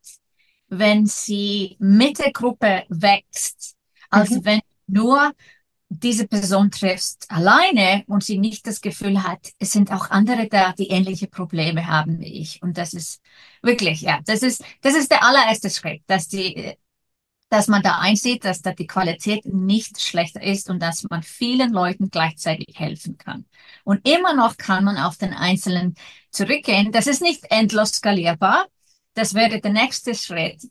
wenn 0.68 1.06
sie 1.06 1.78
mit 1.80 2.20
der 2.20 2.32
Gruppe 2.32 2.84
wächst, 2.90 3.76
als 4.10 4.32
mhm. 4.32 4.46
wenn 4.46 4.60
nur 4.88 5.34
diese 5.90 6.28
Person 6.28 6.70
triffst 6.70 7.30
alleine 7.30 8.04
und 8.08 8.24
sie 8.24 8.38
nicht 8.38 8.68
das 8.68 8.82
Gefühl 8.82 9.24
hat, 9.24 9.52
es 9.58 9.72
sind 9.72 9.92
auch 9.92 10.10
andere 10.10 10.48
da, 10.48 10.74
die 10.74 10.90
ähnliche 10.90 11.28
Probleme 11.28 11.88
haben 11.88 12.20
wie 12.20 12.42
ich. 12.42 12.62
Und 12.62 12.78
das 12.78 12.94
ist 12.94 13.22
wirklich, 13.62 14.02
ja, 14.02 14.20
das 14.26 14.42
ist, 14.42 14.64
das 14.82 14.96
ist 14.96 15.12
der 15.12 15.24
allererste 15.24 15.70
Schritt, 15.70 16.02
dass 16.08 16.28
die, 16.28 16.76
dass 17.50 17.68
man 17.68 17.82
da 17.82 18.00
einsieht, 18.00 18.44
dass 18.44 18.62
da 18.62 18.72
die 18.74 18.88
Qualität 18.88 19.46
nicht 19.46 20.02
schlechter 20.02 20.42
ist 20.42 20.70
und 20.70 20.82
dass 20.82 21.04
man 21.10 21.24
vielen 21.24 21.72
Leuten 21.72 22.10
gleichzeitig 22.10 22.78
helfen 22.78 23.18
kann. 23.18 23.46
Und 23.84 24.08
immer 24.08 24.34
noch 24.34 24.58
kann 24.58 24.84
man 24.84 24.98
auf 24.98 25.18
den 25.18 25.34
Einzelnen 25.34 25.96
zurückgehen. 26.32 26.92
Das 26.92 27.08
ist 27.08 27.22
nicht 27.22 27.46
endlos 27.50 27.94
skalierbar. 27.94 28.66
Das 29.14 29.34
wäre 29.34 29.62
der 29.62 29.72
nächste 29.72 30.14
Schritt, 30.14 30.70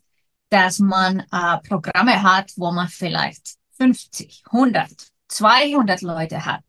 dass 0.49 0.79
man 0.79 1.21
äh, 1.31 1.57
Programme 1.67 2.21
hat, 2.21 2.53
wo 2.55 2.71
man 2.71 2.87
vielleicht 2.87 3.55
50, 3.77 4.43
100, 4.51 4.89
200 5.27 6.01
Leute 6.01 6.45
hat. 6.45 6.63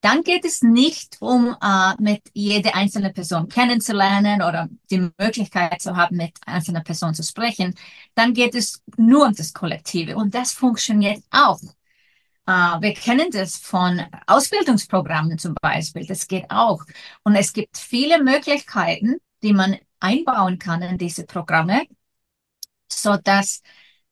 Dann 0.00 0.22
geht 0.22 0.44
es 0.44 0.62
nicht 0.62 1.16
um 1.20 1.56
äh, 1.60 1.94
mit 1.98 2.22
jede 2.32 2.74
einzelne 2.74 3.12
Person 3.12 3.48
kennenzulernen 3.48 4.42
oder 4.42 4.68
die 4.90 5.10
Möglichkeit 5.18 5.82
zu 5.82 5.96
haben, 5.96 6.16
mit 6.16 6.36
einzelner 6.46 6.82
Person 6.82 7.14
zu 7.14 7.22
sprechen. 7.24 7.74
Dann 8.14 8.32
geht 8.32 8.54
es 8.54 8.82
nur 8.96 9.26
um 9.26 9.34
das 9.34 9.52
Kollektive 9.52 10.16
und 10.16 10.34
das 10.34 10.52
funktioniert 10.52 11.22
auch. 11.30 11.60
Uh, 12.48 12.80
wir 12.80 12.94
kennen 12.94 13.30
das 13.30 13.56
von 13.58 14.00
Ausbildungsprogrammen 14.26 15.38
zum 15.38 15.54
Beispiel. 15.60 16.06
Das 16.06 16.26
geht 16.26 16.46
auch. 16.50 16.82
Und 17.22 17.34
es 17.36 17.52
gibt 17.52 17.76
viele 17.76 18.22
Möglichkeiten, 18.22 19.16
die 19.42 19.52
man 19.52 19.76
einbauen 20.00 20.58
kann 20.58 20.80
in 20.80 20.96
diese 20.96 21.26
Programme, 21.26 21.82
so 22.90 23.18
dass 23.18 23.62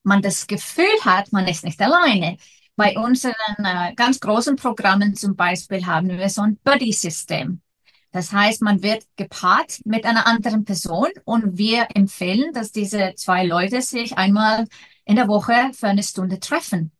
man 0.02 0.22
das 0.22 0.46
Gefühl 0.46 0.84
hat, 1.04 1.32
man 1.32 1.48
ist 1.48 1.64
nicht 1.64 1.80
alleine. 1.80 2.36
Bei 2.76 2.96
unseren 2.98 3.32
äh, 3.64 3.94
ganz 3.94 4.20
großen 4.20 4.56
Programmen 4.56 5.16
zum 5.16 5.34
Beispiel 5.34 5.86
haben 5.86 6.10
wir 6.10 6.28
so 6.28 6.42
ein 6.42 6.58
Buddy-System. 6.62 7.62
Das 8.12 8.32
heißt, 8.32 8.62
man 8.62 8.82
wird 8.82 9.04
gepaart 9.16 9.80
mit 9.84 10.04
einer 10.04 10.26
anderen 10.26 10.64
Person 10.64 11.08
und 11.24 11.56
wir 11.56 11.88
empfehlen, 11.94 12.52
dass 12.52 12.72
diese 12.72 13.14
zwei 13.16 13.44
Leute 13.44 13.82
sich 13.82 14.16
einmal 14.16 14.66
in 15.06 15.16
der 15.16 15.26
Woche 15.28 15.70
für 15.72 15.88
eine 15.88 16.02
Stunde 16.02 16.38
treffen. 16.38 16.92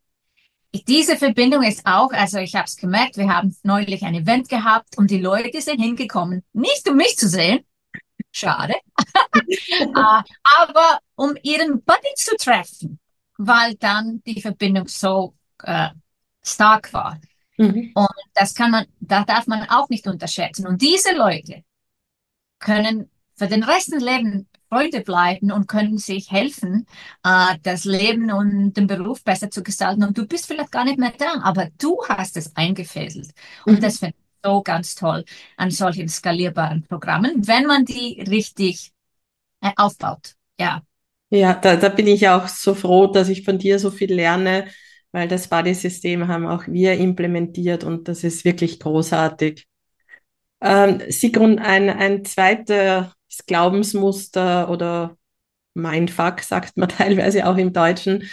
Diese 0.87 1.15
Verbindung 1.15 1.63
ist 1.63 1.85
auch, 1.85 2.11
also 2.11 2.39
ich 2.39 2.55
habe 2.55 2.65
es 2.65 2.75
gemerkt, 2.75 3.17
wir 3.17 3.29
haben 3.29 3.55
neulich 3.63 4.03
ein 4.03 4.15
Event 4.15 4.49
gehabt 4.49 4.97
und 4.97 5.09
die 5.11 5.19
Leute 5.19 5.61
sind 5.61 5.79
hingekommen, 5.79 6.43
nicht 6.53 6.87
um 6.89 6.97
mich 6.97 7.17
zu 7.17 7.27
sehen, 7.27 7.65
schade, 8.31 8.75
uh, 9.81 9.93
aber 10.59 10.99
um 11.15 11.35
ihren 11.41 11.83
Buddy 11.83 12.13
zu 12.15 12.35
treffen, 12.35 12.99
weil 13.37 13.75
dann 13.75 14.21
die 14.25 14.41
Verbindung 14.41 14.87
so 14.87 15.36
uh, 15.65 15.89
stark 16.43 16.91
war. 16.93 17.19
Mhm. 17.57 17.91
Und 17.95 18.07
das 18.33 18.53
kann 18.53 18.71
man, 18.71 18.85
da 18.99 19.23
darf 19.23 19.47
man 19.47 19.67
auch 19.69 19.89
nicht 19.89 20.07
unterschätzen. 20.07 20.67
Und 20.67 20.81
diese 20.81 21.15
Leute 21.15 21.63
können 22.59 23.09
für 23.35 23.47
den 23.47 23.63
Rest 23.63 23.93
des 23.93 24.03
Lebens 24.03 24.45
Freunde 24.69 25.01
bleiben 25.01 25.51
und 25.51 25.67
können 25.67 25.97
sich 25.97 26.31
helfen, 26.31 26.85
äh, 27.23 27.55
das 27.63 27.85
Leben 27.85 28.31
und 28.31 28.73
den 28.73 28.87
Beruf 28.87 29.23
besser 29.23 29.49
zu 29.49 29.63
gestalten. 29.63 30.03
Und 30.03 30.17
du 30.17 30.27
bist 30.27 30.47
vielleicht 30.47 30.71
gar 30.71 30.83
nicht 30.83 30.99
mehr 30.99 31.13
da, 31.17 31.41
aber 31.43 31.69
du 31.77 32.03
hast 32.07 32.37
es 32.37 32.55
eingefädelt. 32.55 33.29
Und 33.65 33.75
mhm. 33.75 33.81
das 33.81 33.99
finde 33.99 34.15
ich 34.17 34.49
so 34.49 34.61
ganz 34.61 34.95
toll 34.95 35.23
an 35.55 35.71
solchen 35.71 36.09
skalierbaren 36.09 36.83
Programmen, 36.83 37.47
wenn 37.47 37.65
man 37.65 37.85
die 37.85 38.23
richtig 38.27 38.91
äh, 39.61 39.71
aufbaut. 39.75 40.33
Ja. 40.59 40.81
Ja, 41.29 41.53
da, 41.53 41.75
da 41.75 41.89
bin 41.89 42.07
ich 42.07 42.27
auch 42.29 42.47
so 42.47 42.73
froh, 42.73 43.07
dass 43.07 43.27
ich 43.27 43.43
von 43.43 43.57
dir 43.57 43.79
so 43.79 43.91
viel 43.91 44.13
lerne, 44.13 44.67
weil 45.11 45.27
das 45.27 45.47
Buddy-System 45.47 46.27
haben 46.27 46.45
auch 46.47 46.67
wir 46.67 46.93
implementiert 46.95 47.83
und 47.83 48.07
das 48.07 48.23
ist 48.23 48.45
wirklich 48.45 48.79
großartig. 48.79 49.67
Ähm, 50.61 51.01
Sigrun, 51.09 51.59
ein, 51.59 51.89
ein 51.89 52.25
zweiter 52.25 53.13
Glaubensmuster 53.45 54.69
oder 54.69 55.17
Mindfuck, 55.73 56.41
sagt 56.41 56.77
man 56.77 56.89
teilweise 56.97 57.47
auch 57.47 57.57
im 57.57 57.73
Deutschen, 57.73 58.23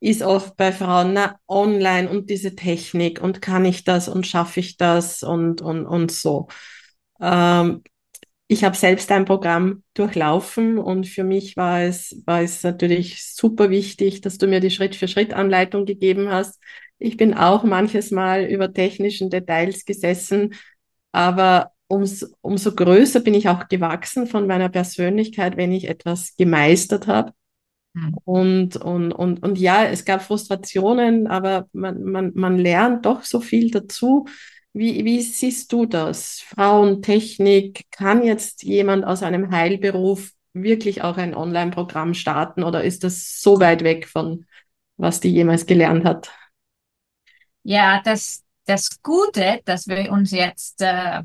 ist 0.00 0.22
oft 0.22 0.56
bei 0.56 0.72
Frauen, 0.72 1.12
na, 1.12 1.38
online 1.46 2.08
und 2.08 2.30
diese 2.30 2.56
Technik 2.56 3.20
und 3.22 3.42
kann 3.42 3.64
ich 3.64 3.84
das 3.84 4.08
und 4.08 4.26
schaffe 4.26 4.60
ich 4.60 4.76
das 4.76 5.22
und, 5.22 5.60
und, 5.60 5.86
und 5.86 6.10
so. 6.10 6.48
Ähm, 7.20 7.82
ich 8.50 8.64
habe 8.64 8.76
selbst 8.76 9.12
ein 9.12 9.26
Programm 9.26 9.84
durchlaufen 9.94 10.76
und 10.78 11.06
für 11.06 11.22
mich 11.22 11.56
war 11.56 11.82
es, 11.82 12.20
war 12.26 12.42
es 12.42 12.64
natürlich 12.64 13.24
super 13.24 13.70
wichtig, 13.70 14.22
dass 14.22 14.38
du 14.38 14.48
mir 14.48 14.58
die 14.58 14.72
Schritt-für-Schritt-Anleitung 14.72 15.86
gegeben 15.86 16.30
hast. 16.30 16.60
Ich 16.98 17.16
bin 17.16 17.32
auch 17.32 17.62
manches 17.62 18.10
Mal 18.10 18.42
über 18.46 18.72
technischen 18.72 19.30
Details 19.30 19.84
gesessen, 19.84 20.54
aber 21.12 21.70
umso, 21.86 22.26
umso 22.40 22.74
größer 22.74 23.20
bin 23.20 23.34
ich 23.34 23.48
auch 23.48 23.68
gewachsen 23.68 24.26
von 24.26 24.48
meiner 24.48 24.68
Persönlichkeit, 24.68 25.56
wenn 25.56 25.70
ich 25.70 25.88
etwas 25.88 26.34
gemeistert 26.36 27.06
habe. 27.06 27.32
Mhm. 27.92 28.16
Und, 28.24 28.76
und, 28.78 29.12
und, 29.12 29.44
und 29.44 29.58
ja, 29.60 29.84
es 29.84 30.04
gab 30.04 30.22
Frustrationen, 30.22 31.28
aber 31.28 31.68
man, 31.72 32.02
man, 32.02 32.32
man 32.34 32.58
lernt 32.58 33.06
doch 33.06 33.22
so 33.22 33.40
viel 33.40 33.70
dazu. 33.70 34.26
Wie, 34.72 35.04
wie 35.04 35.20
siehst 35.20 35.72
du 35.72 35.84
das? 35.86 36.40
Frauentechnik, 36.40 37.90
kann 37.90 38.22
jetzt 38.22 38.62
jemand 38.62 39.04
aus 39.04 39.22
einem 39.22 39.50
Heilberuf 39.50 40.32
wirklich 40.52 41.02
auch 41.02 41.16
ein 41.16 41.34
Online-Programm 41.34 42.14
starten 42.14 42.62
oder 42.62 42.84
ist 42.84 43.02
das 43.04 43.40
so 43.40 43.60
weit 43.60 43.82
weg 43.82 44.06
von, 44.06 44.46
was 44.96 45.20
die 45.20 45.30
jemals 45.30 45.66
gelernt 45.66 46.04
hat? 46.04 46.30
Ja, 47.62 48.00
das, 48.04 48.44
das 48.64 49.02
Gute, 49.02 49.60
dass 49.64 49.86
wir 49.86 50.10
uns 50.12 50.30
jetzt 50.30 50.80
äh, 50.82 51.22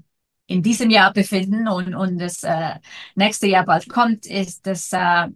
in 0.48 0.62
diesem 0.64 0.90
Jahr 0.90 1.14
befinden 1.14 1.68
und, 1.68 1.96
und 1.96 2.18
das 2.20 2.44
äh, 2.44 2.76
nächste 3.16 3.48
Jahr 3.48 3.66
bald 3.66 3.90
kommt, 3.90 4.26
ist, 4.26 4.66
dass 4.68 4.92
äh, 4.92 5.28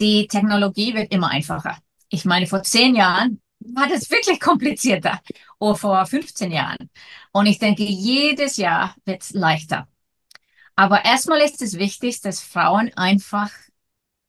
die 0.00 0.26
Technologie 0.28 0.94
wird 0.94 1.12
immer 1.12 1.30
einfacher. 1.30 1.78
Ich 2.08 2.24
meine, 2.24 2.46
vor 2.46 2.62
zehn 2.62 2.94
Jahren 2.94 3.40
war 3.64 3.88
das 3.88 4.10
wirklich 4.10 4.40
komplizierter 4.40 5.20
oder 5.58 5.76
vor 5.76 6.06
15 6.06 6.52
Jahren. 6.52 6.90
Und 7.32 7.46
ich 7.46 7.58
denke, 7.58 7.84
jedes 7.84 8.56
Jahr 8.56 8.94
wird 9.04 9.22
es 9.22 9.30
leichter. 9.30 9.88
Aber 10.76 11.04
erstmal 11.04 11.40
ist 11.40 11.62
es 11.62 11.78
wichtig, 11.78 12.20
dass 12.20 12.40
Frauen 12.40 12.92
einfach 12.94 13.50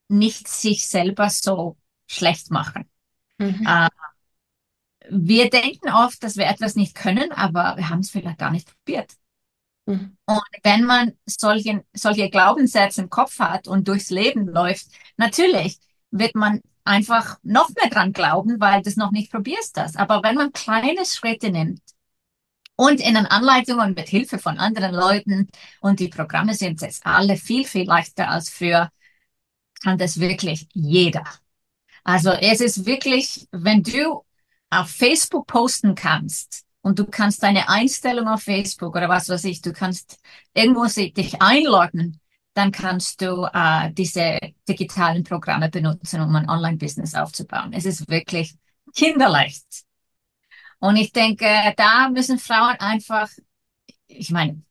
nicht 0.08 0.48
sich 0.48 0.88
selber 0.88 1.30
so 1.30 1.78
schlecht 2.08 2.52
machen. 2.52 2.90
Mhm. 3.38 3.66
Äh, 3.68 3.90
wir 5.10 5.50
denken 5.50 5.90
oft, 5.90 6.24
dass 6.24 6.36
wir 6.36 6.48
etwas 6.48 6.76
nicht 6.76 6.96
können, 6.96 7.32
aber 7.32 7.78
wir 7.78 7.90
haben 7.90 8.00
es 8.00 8.12
vielleicht 8.12 8.40
gar 8.40 8.52
nicht 8.52 8.68
probiert. 8.68 9.14
Mhm. 9.86 10.18
Und 10.26 10.42
wenn 10.64 10.84
man 10.84 11.14
solche, 11.26 11.84
solche 11.94 12.30
Glaubenssätze 12.30 13.02
im 13.02 13.10
Kopf 13.10 13.40
hat 13.40 13.68
und 13.68 13.88
durchs 13.88 14.10
Leben 14.10 14.48
läuft, 14.48 14.88
natürlich 15.18 15.80
wird 16.12 16.36
man 16.36 16.62
einfach 16.84 17.38
noch 17.44 17.70
mehr 17.70 17.90
dran 17.90 18.14
glauben, 18.14 18.60
weil 18.60 18.82
du 18.82 18.90
es 18.90 18.98
noch 18.98 19.12
nicht 19.12 19.32
probierst 19.32 19.76
das. 19.78 19.96
Aber 19.96 20.22
wenn 20.24 20.36
man 20.36 20.54
kleine 20.54 21.06
Schritte 21.06 21.52
nimmt 21.52 21.82
und 22.76 23.00
in 23.00 23.16
den 23.16 23.26
Anleitungen 23.26 23.94
mit 23.94 24.08
Hilfe 24.08 24.38
von 24.38 24.58
anderen 24.58 24.94
Leuten 24.94 25.50
und 25.82 26.00
die 26.00 26.10
Programme 26.10 26.54
sind 26.54 26.82
jetzt 26.82 27.06
alle 27.06 27.38
viel, 27.38 27.66
viel 27.66 27.86
leichter 27.86 28.30
als 28.30 28.50
für 28.50 28.90
kann 29.82 29.98
das 29.98 30.20
wirklich 30.20 30.68
jeder. 30.74 31.24
Also 32.04 32.32
es 32.32 32.62
ist 32.62 32.86
wirklich, 32.86 33.48
wenn 33.52 33.84
du 33.84 34.24
auf 34.70 34.90
Facebook 34.90 35.48
posten 35.48 35.96
kannst 35.96 36.66
und 36.82 37.00
du 37.00 37.06
kannst 37.06 37.44
deine 37.44 37.70
Einstellung 37.70 38.28
auf 38.28 38.44
Facebook 38.44 38.96
oder 38.96 39.10
was 39.10 39.30
weiß 39.30 39.44
ich, 39.46 39.62
du 39.62 39.74
kannst 39.74 40.20
irgendwo 40.54 40.86
dich 40.86 41.42
einloggen, 41.42 42.20
dann 42.56 42.72
kannst 42.72 43.22
du 43.22 43.46
äh, 43.54 43.92
diese 43.92 44.40
digitalen 44.68 45.24
Programme 45.24 45.70
benutzen, 45.70 46.22
um 46.22 46.34
ein 46.36 46.50
Online-Business 46.50 47.14
aufzubauen. 47.14 47.74
Es 47.74 47.86
ist 47.86 48.10
wirklich 48.10 48.56
kinderleicht. 48.96 49.66
Und 50.80 50.96
ich 50.96 51.12
denke, 51.12 51.46
da 51.76 52.10
müssen 52.10 52.40
Frauen 52.40 52.78
einfach, 52.80 53.30
ich 54.08 54.32
meine, 54.32 54.64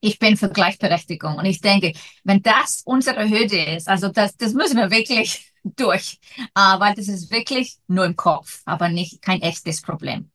ich 0.00 0.18
bin 0.20 0.36
für 0.36 0.48
Gleichberechtigung. 0.48 1.36
Und 1.36 1.44
ich 1.44 1.60
denke, 1.60 1.92
wenn 2.22 2.40
das 2.40 2.82
unsere 2.84 3.28
Hürde 3.28 3.62
ist, 3.74 3.88
also 3.88 4.08
das, 4.08 4.36
das 4.36 4.54
müssen 4.54 4.76
wir 4.76 4.92
wirklich 4.92 5.52
durch, 5.64 6.20
äh, 6.54 6.60
weil 6.78 6.94
das 6.94 7.08
ist 7.08 7.32
wirklich 7.32 7.78
nur 7.88 8.04
im 8.04 8.16
Kopf, 8.16 8.62
aber 8.64 8.88
nicht 8.88 9.22
kein 9.22 9.42
echtes 9.42 9.82
Problem. 9.82 10.30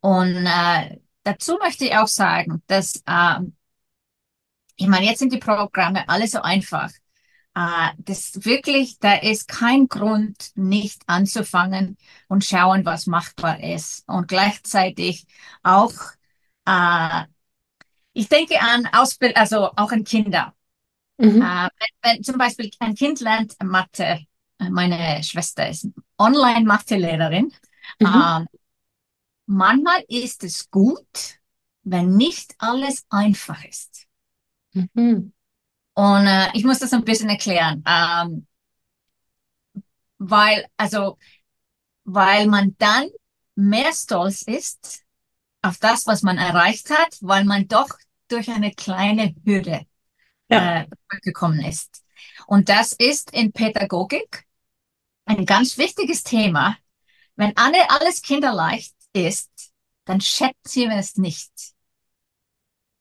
Und 0.00 0.46
äh, 0.46 0.98
dazu 1.24 1.58
möchte 1.62 1.84
ich 1.84 1.94
auch 1.94 2.08
sagen, 2.08 2.62
dass, 2.66 3.02
äh, 3.06 3.40
ich 4.82 4.88
meine, 4.88 5.06
jetzt 5.06 5.20
sind 5.20 5.32
die 5.32 5.38
Programme 5.38 6.08
alle 6.08 6.26
so 6.26 6.40
einfach. 6.42 6.90
Äh, 7.54 7.90
das 7.98 8.44
wirklich, 8.44 8.98
da 8.98 9.14
ist 9.14 9.48
kein 9.48 9.88
Grund, 9.88 10.52
nicht 10.54 11.02
anzufangen 11.06 11.96
und 12.28 12.44
schauen, 12.44 12.84
was 12.84 13.06
machbar 13.06 13.62
ist. 13.62 14.04
Und 14.08 14.28
gleichzeitig 14.28 15.26
auch 15.62 15.92
äh, 16.66 17.24
ich 18.12 18.28
denke 18.28 18.60
an 18.60 18.86
Ausbildung, 18.92 19.36
also 19.36 19.70
auch 19.76 19.90
an 19.92 20.04
Kinder. 20.04 20.54
Mhm. 21.18 21.42
Äh, 21.42 21.68
wenn, 21.68 21.70
wenn, 22.02 22.22
zum 22.22 22.38
Beispiel 22.38 22.70
ein 22.78 22.94
Kind 22.94 23.20
lernt 23.20 23.54
Mathe, 23.62 24.26
äh, 24.58 24.70
meine 24.70 25.22
Schwester 25.22 25.68
ist 25.68 25.88
Online-Mathe-Lehrerin. 26.18 27.52
Mhm. 28.00 28.06
Ähm, 28.06 28.46
manchmal 29.46 30.04
ist 30.08 30.44
es 30.44 30.70
gut, 30.70 31.40
wenn 31.84 32.16
nicht 32.16 32.54
alles 32.58 33.04
einfach 33.10 33.64
ist. 33.64 34.06
Mhm. 34.72 35.32
Und 35.94 36.26
äh, 36.26 36.48
ich 36.54 36.64
muss 36.64 36.78
das 36.78 36.92
ein 36.92 37.04
bisschen 37.04 37.28
erklären, 37.28 37.84
ähm, 37.86 38.46
weil 40.18 40.66
also 40.76 41.18
weil 42.04 42.46
man 42.46 42.74
dann 42.78 43.08
mehr 43.54 43.92
stolz 43.92 44.42
ist 44.42 45.02
auf 45.62 45.78
das, 45.78 46.06
was 46.06 46.22
man 46.22 46.38
erreicht 46.38 46.90
hat, 46.90 47.16
weil 47.20 47.44
man 47.44 47.68
doch 47.68 47.88
durch 48.28 48.50
eine 48.50 48.72
kleine 48.72 49.34
Hürde 49.44 49.86
ja. 50.50 50.80
äh, 50.80 50.86
gekommen 51.22 51.60
ist. 51.60 52.02
Und 52.46 52.68
das 52.68 52.92
ist 52.92 53.30
in 53.32 53.52
Pädagogik 53.52 54.46
ein 55.24 55.46
ganz 55.46 55.78
wichtiges 55.78 56.24
Thema. 56.24 56.76
Wenn 57.36 57.56
alle, 57.56 57.90
alles 57.90 58.22
kinderleicht 58.22 58.94
ist, 59.12 59.72
dann 60.04 60.20
schätzen 60.20 60.90
wir 60.90 60.96
es 60.96 61.16
nicht. 61.16 61.71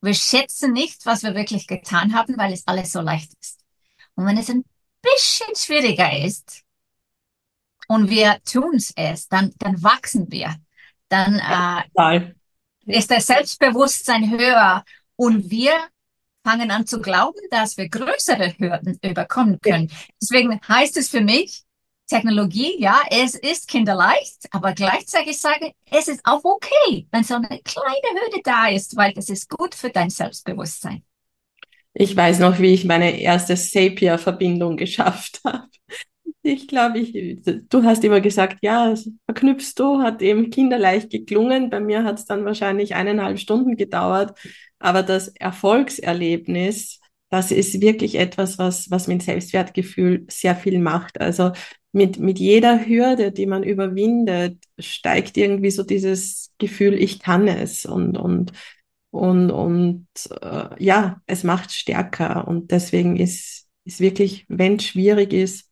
Wir 0.01 0.13
schätzen 0.13 0.74
nicht, 0.74 1.05
was 1.05 1.24
wir 1.24 1.36
wirklich 1.36 1.67
getan 1.67 2.15
haben, 2.15 2.38
weil 2.38 2.53
es 2.53 2.67
alles 2.67 2.91
so 2.91 3.01
leicht 3.01 3.31
ist. 3.39 3.60
Und 4.15 4.25
wenn 4.25 4.38
es 4.38 4.50
ein 4.50 4.63
bisschen 5.01 5.55
schwieriger 5.55 6.25
ist 6.25 6.63
und 7.88 8.10
wir 8.10 8.39
tun 8.43 8.79
es, 8.96 9.27
dann, 9.27 9.53
dann 9.60 9.81
wachsen 9.84 10.31
wir. 10.31 10.55
Dann 11.10 11.39
äh, 11.39 11.84
ist 12.86 13.12
das 13.12 13.27
Selbstbewusstsein 13.27 14.31
höher 14.31 14.84
und 15.15 15.50
wir 15.51 15.74
fangen 16.43 16.72
an 16.72 16.88
zu 16.88 17.00
glauben, 17.00 17.39
dass 17.51 17.77
wir 17.77 17.89
größere 17.89 18.55
Hürden 18.58 18.98
überkommen 19.03 19.60
können. 19.62 19.91
Deswegen 20.20 20.60
heißt 20.67 20.98
es 20.98 21.10
für 21.10 21.22
mich, 21.22 21.63
Technologie, 22.12 22.75
ja, 22.77 23.00
es 23.10 23.36
ist 23.36 23.70
kinderleicht, 23.70 24.48
aber 24.51 24.74
gleichzeitig 24.74 25.39
sage, 25.39 25.72
es 25.89 26.10
ist 26.10 26.20
auch 26.25 26.44
okay, 26.44 27.08
wenn 27.10 27.24
so 27.24 27.36
eine 27.36 27.48
kleine 27.48 28.10
Hürde 28.13 28.41
da 28.44 28.68
ist, 28.68 28.98
weil 28.98 29.13
das 29.13 29.30
ist 29.30 29.50
gut 29.50 29.74
für 29.74 29.89
dein 29.89 30.10
Selbstbewusstsein. 30.10 31.03
Ich 31.94 32.15
weiß 32.15 32.39
noch, 32.39 32.60
wie 32.60 32.74
ich 32.74 32.84
meine 32.84 33.20
erste 33.20 33.56
Sapir-Verbindung 33.56 34.76
geschafft 34.78 35.39
habe. 35.45 35.67
Ich 36.43 36.67
glaube, 36.67 37.00
ich, 37.00 37.41
du 37.43 37.84
hast 37.84 38.04
immer 38.04 38.19
gesagt, 38.19 38.58
ja, 38.62 38.93
verknüpfst 39.26 39.76
du, 39.76 40.02
hat 40.02 40.21
eben 40.21 40.50
kinderleicht 40.50 41.12
geklungen. 41.12 41.69
Bei 41.69 41.80
mir 41.80 42.04
hat 42.04 42.17
es 42.17 42.26
dann 42.26 42.45
wahrscheinlich 42.45 42.95
eineinhalb 42.95 43.38
Stunden 43.39 43.78
gedauert. 43.78 44.38
Aber 44.80 45.04
das 45.04 45.28
Erfolgserlebnis, 45.28 47.00
das 47.32 47.50
ist 47.50 47.80
wirklich 47.80 48.15
etwas, 48.15 48.60
was, 48.60 48.91
was 48.91 49.08
mit 49.08 49.24
Selbstwertgefühl 49.24 50.26
sehr 50.30 50.54
viel 50.54 50.80
macht. 50.80 51.22
Also 51.22 51.54
mit, 51.94 52.20
mit 52.20 52.39
jeder 52.39 52.86
Hürde, 52.86 53.32
die 53.32 53.46
man 53.46 53.63
überwindet, 53.63 54.58
steigt 54.78 55.38
irgendwie 55.38 55.72
so 55.72 55.84
dieses 55.84 56.52
Gefühl, 56.58 56.94
ich 56.94 57.20
kann 57.20 57.48
es 57.48 57.86
und, 57.86 58.17
und, 58.17 58.52
und, 59.12 59.50
und 59.50 60.08
äh, 60.41 60.84
ja, 60.84 61.22
es 61.26 61.46
macht 61.46 61.72
stärker. 61.72 62.50
Und 62.50 62.72
deswegen 62.72 63.15
ist, 63.15 63.65
ist 63.86 64.02
wirklich, 64.02 64.46
wenn 64.50 64.76
es 64.76 64.84
schwierig 64.84 65.32
ist, 65.32 65.70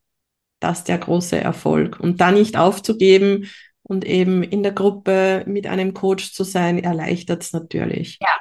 das 0.60 0.84
der 0.84 0.96
große 0.96 1.38
Erfolg. 1.38 2.00
Und 2.00 2.22
da 2.22 2.32
nicht 2.32 2.56
aufzugeben 2.56 3.50
und 3.82 4.06
eben 4.06 4.42
in 4.42 4.62
der 4.62 4.72
Gruppe 4.72 5.44
mit 5.46 5.66
einem 5.66 5.92
Coach 5.92 6.32
zu 6.32 6.42
sein, 6.42 6.78
erleichtert 6.78 7.42
es 7.42 7.52
natürlich. 7.52 8.18
Ja, 8.22 8.40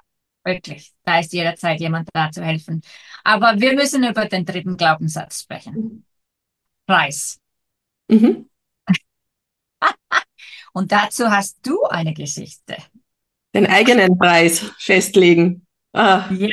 wirklich. 0.50 0.92
Da 1.04 1.20
ist 1.20 1.34
jederzeit 1.34 1.80
jemand 1.80 2.10
da 2.14 2.32
zu 2.32 2.44
helfen. 2.44 2.82
Aber 3.24 3.54
wir 3.60 3.74
müssen 3.74 4.04
über 4.04 4.26
den 4.26 4.46
dritten 4.46 4.78
Glaubenssatz 4.78 5.42
sprechen. 5.42 6.06
Preis. 6.86 7.40
Mhm. 8.08 8.50
Und 10.74 10.92
dazu 10.92 11.30
hast 11.30 11.60
du 11.64 11.84
eine 11.84 12.14
Geschichte. 12.14 12.78
Den 13.54 13.66
eigenen 13.68 14.18
Preis 14.18 14.72
festlegen. 14.78 15.66
Ah. 15.94 16.30
Ja. 16.32 16.50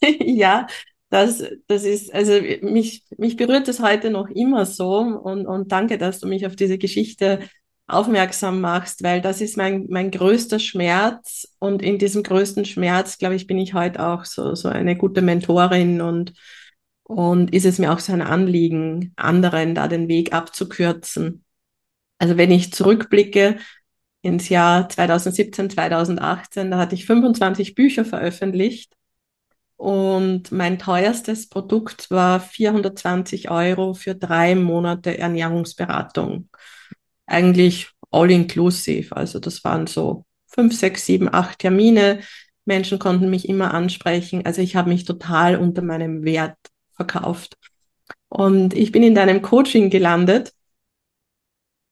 ja, 0.20 0.66
das, 1.10 1.42
das 1.66 1.84
ist, 1.84 2.12
also 2.14 2.32
mich, 2.62 3.04
mich 3.16 3.36
berührt 3.36 3.68
es 3.68 3.80
heute 3.80 4.10
noch 4.10 4.28
immer 4.28 4.66
so 4.66 4.98
und, 4.98 5.46
und 5.46 5.72
danke, 5.72 5.98
dass 5.98 6.20
du 6.20 6.28
mich 6.28 6.46
auf 6.46 6.56
diese 6.56 6.78
Geschichte 6.78 7.40
aufmerksam 7.88 8.60
machst, 8.60 9.02
weil 9.02 9.20
das 9.20 9.40
ist 9.40 9.56
mein, 9.56 9.86
mein 9.88 10.10
größter 10.10 10.58
Schmerz 10.58 11.48
und 11.58 11.82
in 11.82 11.98
diesem 11.98 12.22
größten 12.22 12.66
Schmerz, 12.66 13.18
glaube 13.18 13.34
ich, 13.34 13.46
bin 13.46 13.58
ich 13.58 13.74
heute 13.74 14.06
auch 14.06 14.24
so, 14.26 14.54
so 14.54 14.68
eine 14.68 14.94
gute 14.96 15.22
Mentorin 15.22 16.02
und, 16.02 16.34
und 17.02 17.54
ist 17.54 17.64
es 17.64 17.78
mir 17.78 17.92
auch 17.92 17.98
so 17.98 18.12
ein 18.12 18.22
Anliegen, 18.22 19.12
anderen 19.16 19.74
da 19.74 19.88
den 19.88 20.08
Weg 20.08 20.34
abzukürzen. 20.34 21.44
Also 22.18 22.36
wenn 22.36 22.50
ich 22.50 22.72
zurückblicke 22.72 23.58
ins 24.20 24.50
Jahr 24.50 24.88
2017, 24.88 25.70
2018, 25.70 26.70
da 26.70 26.78
hatte 26.78 26.94
ich 26.94 27.06
25 27.06 27.74
Bücher 27.74 28.04
veröffentlicht 28.04 28.94
und 29.76 30.52
mein 30.52 30.78
teuerstes 30.78 31.48
Produkt 31.48 32.10
war 32.10 32.40
420 32.40 33.50
Euro 33.50 33.94
für 33.94 34.14
drei 34.14 34.56
Monate 34.56 35.16
Ernährungsberatung. 35.16 36.50
Eigentlich 37.28 37.90
all 38.10 38.30
inclusive. 38.30 39.16
Also 39.16 39.38
das 39.38 39.62
waren 39.64 39.86
so 39.86 40.24
fünf, 40.46 40.74
sechs, 40.74 41.06
sieben, 41.06 41.32
acht 41.32 41.60
Termine. 41.60 42.20
Menschen 42.64 42.98
konnten 42.98 43.30
mich 43.30 43.48
immer 43.48 43.72
ansprechen. 43.72 44.44
Also 44.44 44.60
ich 44.62 44.76
habe 44.76 44.88
mich 44.88 45.04
total 45.04 45.56
unter 45.56 45.82
meinem 45.82 46.24
Wert 46.24 46.56
verkauft. 46.92 47.56
Und 48.28 48.74
ich 48.74 48.92
bin 48.92 49.02
in 49.02 49.14
deinem 49.14 49.42
Coaching 49.42 49.90
gelandet 49.90 50.52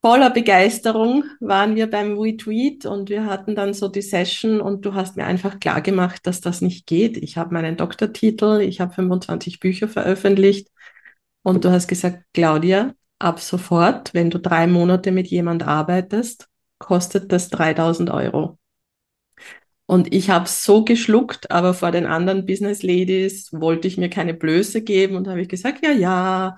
voller 0.07 0.31
Begeisterung 0.31 1.25
waren 1.41 1.75
wir 1.75 1.91
beim 1.91 2.17
Retweet 2.17 2.87
und 2.87 3.11
wir 3.11 3.27
hatten 3.27 3.57
dann 3.57 3.75
so 3.75 3.89
die 3.89 4.03
Session 4.03 4.61
und 4.61 4.85
du 4.85 4.95
hast 4.95 5.17
mir 5.17 5.25
einfach 5.27 5.59
klar 5.59 5.81
gemacht, 5.81 6.29
dass 6.29 6.41
das 6.41 6.61
nicht 6.61 6.87
geht. 6.87 7.17
Ich 7.17 7.37
habe 7.37 7.53
meinen 7.53 7.77
Doktortitel, 7.77 8.61
ich 8.61 8.81
habe 8.81 8.95
25 8.95 9.59
Bücher 9.59 9.89
veröffentlicht 9.89 10.69
und 11.43 11.65
du 11.65 11.73
hast 11.73 11.89
gesagt, 11.89 12.23
Claudia, 12.33 12.95
ab 13.19 13.41
sofort, 13.41 14.15
wenn 14.15 14.31
du 14.31 14.39
drei 14.39 14.67
Monate 14.67 15.13
mit 15.13 15.29
jemand 15.29 15.63
arbeitest, 15.63 16.49
kostet 16.79 17.33
das 17.33 17.49
3000 17.49 18.11
Euro. 18.11 18.59
Und 19.87 20.13
ich 20.13 20.31
habe 20.31 20.49
so 20.49 20.85
geschluckt, 20.85 21.51
aber 21.51 21.73
vor 21.73 21.93
den 21.93 22.07
anderen 22.07 22.45
Business 22.45 22.83
Ladies 22.83 23.53
wollte 23.53 23.87
ich 23.87 23.97
mir 23.97 24.11
keine 24.11 24.35
Blöße 24.35 24.83
geben 24.83 25.17
und 25.17 25.29
habe 25.29 25.43
ich 25.43 25.49
gesagt, 25.49 25.85
ja, 25.85 25.93
ja, 25.93 26.57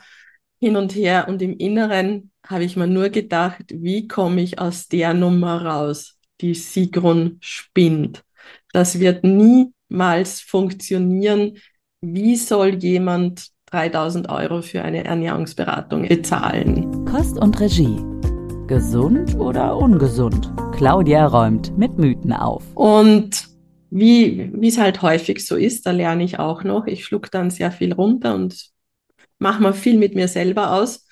hin 0.61 0.77
und 0.77 0.95
her 0.95 1.27
und 1.29 1.43
im 1.43 1.57
Inneren 1.57 2.33
habe 2.45 2.65
ich 2.65 2.77
mir 2.77 2.87
nur 2.87 3.11
gedacht, 3.11 3.65
wie 3.69 4.09
komme 4.09 4.41
ich 4.41 4.59
aus 4.59 4.89
der 4.89 5.13
Nummer 5.15 5.65
raus, 5.65 6.19
die 6.41 6.55
Sigrun 6.55 7.39
spinnt. 7.41 8.25
Das 8.73 8.99
wird 8.99 9.25
niemals 9.25 10.41
funktionieren. 10.41 11.59
Wie 12.01 12.37
soll 12.37 12.75
jemand 12.83 13.49
3000 13.71 14.31
Euro 14.31 14.63
für 14.63 14.83
eine 14.83 15.05
Ernährungsberatung 15.05 16.09
bezahlen? 16.09 17.05
Kost 17.05 17.39
und 17.39 17.61
Regie. 17.61 17.99
Gesund 18.67 19.37
oder 19.37 19.77
ungesund? 19.77 20.51
Claudia 20.77 21.27
räumt 21.27 21.77
mit 21.77 21.99
Mythen 21.99 22.33
auf. 22.33 22.63
Und 22.75 23.49
wie 23.91 24.51
wie 24.55 24.69
es 24.69 24.79
halt 24.79 25.03
häufig 25.03 25.47
so 25.47 25.57
ist, 25.57 25.87
da 25.87 25.91
lerne 25.91 26.25
ich 26.25 26.39
auch 26.39 26.65
noch. 26.65 26.87
Ich 26.87 27.05
schluck 27.05 27.31
dann 27.31 27.51
sehr 27.51 27.71
viel 27.71 27.93
runter 27.93 28.35
und 28.35 28.71
mache 29.39 29.63
mal 29.63 29.73
viel 29.73 29.99
mit 29.99 30.15
mir 30.15 30.29
selber 30.29 30.73
aus. 30.73 31.07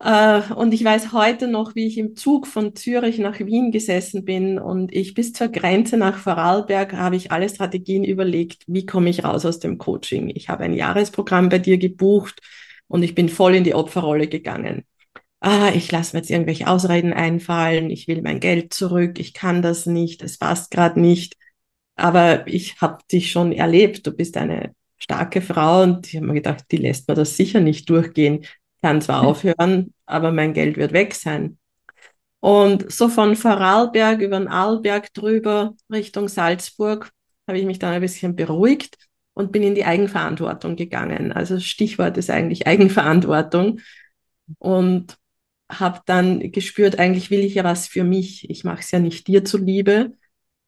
Äh, 0.00 0.52
und 0.54 0.74
ich 0.74 0.84
weiß 0.84 1.12
heute 1.12 1.48
noch, 1.48 1.74
wie 1.74 1.86
ich 1.86 1.98
im 1.98 2.16
Zug 2.16 2.46
von 2.46 2.74
Zürich 2.74 3.18
nach 3.18 3.38
Wien 3.38 3.70
gesessen 3.70 4.24
bin 4.24 4.58
und 4.58 4.92
ich 4.92 5.14
bis 5.14 5.32
zur 5.32 5.48
Grenze 5.48 5.96
nach 5.96 6.18
Vorarlberg 6.18 6.92
habe 6.94 7.16
ich 7.16 7.30
alle 7.32 7.48
Strategien 7.48 8.04
überlegt, 8.04 8.64
wie 8.66 8.86
komme 8.86 9.10
ich 9.10 9.24
raus 9.24 9.46
aus 9.46 9.60
dem 9.60 9.78
Coaching. 9.78 10.30
Ich 10.34 10.48
habe 10.48 10.64
ein 10.64 10.74
Jahresprogramm 10.74 11.48
bei 11.48 11.58
dir 11.58 11.78
gebucht 11.78 12.40
und 12.88 13.02
ich 13.02 13.14
bin 13.14 13.28
voll 13.28 13.54
in 13.54 13.64
die 13.64 13.74
Opferrolle 13.74 14.28
gegangen. 14.28 14.84
Ah, 15.40 15.70
ich 15.74 15.92
lasse 15.92 16.16
mir 16.16 16.20
jetzt 16.22 16.30
irgendwelche 16.30 16.68
Ausreden 16.68 17.12
einfallen, 17.12 17.90
ich 17.90 18.08
will 18.08 18.22
mein 18.22 18.40
Geld 18.40 18.72
zurück, 18.74 19.18
ich 19.20 19.34
kann 19.34 19.62
das 19.62 19.86
nicht, 19.86 20.22
es 20.22 20.38
passt 20.38 20.70
gerade 20.70 21.00
nicht. 21.00 21.36
Aber 21.96 22.46
ich 22.48 22.80
habe 22.80 22.98
dich 23.12 23.30
schon 23.30 23.52
erlebt, 23.52 24.06
du 24.06 24.12
bist 24.12 24.36
eine 24.36 24.74
starke 24.98 25.42
Frau 25.42 25.82
und 25.82 26.08
ich 26.08 26.16
habe 26.16 26.26
mir 26.26 26.34
gedacht, 26.34 26.64
die 26.70 26.78
lässt 26.78 27.08
mir 27.08 27.14
das 27.14 27.36
sicher 27.36 27.60
nicht 27.60 27.90
durchgehen. 27.90 28.44
Kann 28.84 29.00
zwar 29.00 29.26
aufhören, 29.26 29.94
aber 30.04 30.30
mein 30.30 30.52
Geld 30.52 30.76
wird 30.76 30.92
weg 30.92 31.14
sein. 31.14 31.56
Und 32.40 32.92
so 32.92 33.08
von 33.08 33.34
Vorarlberg 33.34 34.20
über 34.20 34.38
den 34.38 34.46
Arlberg 34.46 35.10
drüber 35.14 35.74
Richtung 35.90 36.28
Salzburg 36.28 37.10
habe 37.48 37.58
ich 37.58 37.64
mich 37.64 37.78
dann 37.78 37.94
ein 37.94 38.02
bisschen 38.02 38.36
beruhigt 38.36 38.98
und 39.32 39.52
bin 39.52 39.62
in 39.62 39.74
die 39.74 39.86
Eigenverantwortung 39.86 40.76
gegangen. 40.76 41.32
Also 41.32 41.60
Stichwort 41.60 42.18
ist 42.18 42.28
eigentlich 42.28 42.66
Eigenverantwortung. 42.66 43.80
Und 44.58 45.16
habe 45.70 46.02
dann 46.04 46.52
gespürt, 46.52 46.98
eigentlich 46.98 47.30
will 47.30 47.40
ich 47.40 47.54
ja 47.54 47.64
was 47.64 47.88
für 47.88 48.04
mich. 48.04 48.50
Ich 48.50 48.64
mache 48.64 48.80
es 48.80 48.90
ja 48.90 48.98
nicht 48.98 49.28
dir 49.28 49.46
zuliebe. 49.46 50.12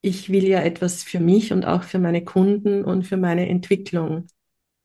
Ich 0.00 0.30
will 0.30 0.48
ja 0.48 0.62
etwas 0.62 1.02
für 1.02 1.20
mich 1.20 1.52
und 1.52 1.66
auch 1.66 1.82
für 1.82 1.98
meine 1.98 2.24
Kunden 2.24 2.82
und 2.82 3.02
für 3.06 3.18
meine 3.18 3.46
Entwicklung. 3.46 4.26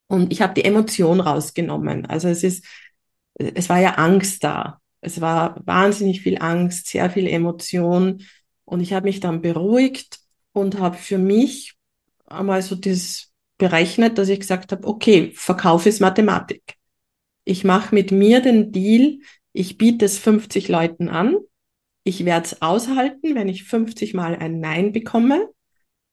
Und 0.08 0.34
ich 0.34 0.41
habe 0.41 0.54
die 0.54 0.65
Emotion 0.65 1.22
rausgenommen. 1.22 2.06
Also 2.08 2.28
es 2.28 2.44
ist, 2.44 2.65
es 3.56 3.69
war 3.69 3.80
ja 3.80 3.95
Angst 3.95 4.43
da. 4.43 4.80
Es 5.01 5.21
war 5.21 5.60
wahnsinnig 5.65 6.21
viel 6.21 6.38
Angst, 6.39 6.88
sehr 6.88 7.10
viel 7.10 7.27
Emotion. 7.27 8.23
Und 8.65 8.82
ich 8.82 8.93
habe 8.93 9.08
mich 9.08 9.19
dann 9.19 9.41
beruhigt 9.41 10.19
und 10.54 10.80
habe 10.80 10.97
für 10.97 11.17
mich 11.17 11.75
einmal 12.27 12.62
so 12.62 12.75
das 12.75 13.32
berechnet, 13.58 14.17
dass 14.17 14.30
ich 14.30 14.39
gesagt 14.39 14.71
habe, 14.71 14.88
okay, 14.88 15.32
Verkauf 15.36 15.86
ist 15.86 15.99
Mathematik. 16.01 16.75
Ich 17.43 17.63
mache 17.63 17.93
mit 17.93 18.12
mir 18.12 18.41
den 18.41 18.71
Deal, 18.71 19.19
ich 19.54 19.77
biete 19.77 20.06
es 20.06 20.17
50 20.17 20.67
Leuten 20.67 21.10
an. 21.10 21.38
Ich 22.04 22.25
werde 22.25 22.45
es 22.45 22.62
aushalten, 22.62 23.36
wenn 23.36 23.47
ich 23.47 23.63
50 23.63 24.13
Mal 24.13 24.36
ein 24.36 24.60
Nein 24.60 24.91
bekomme. 24.91 25.49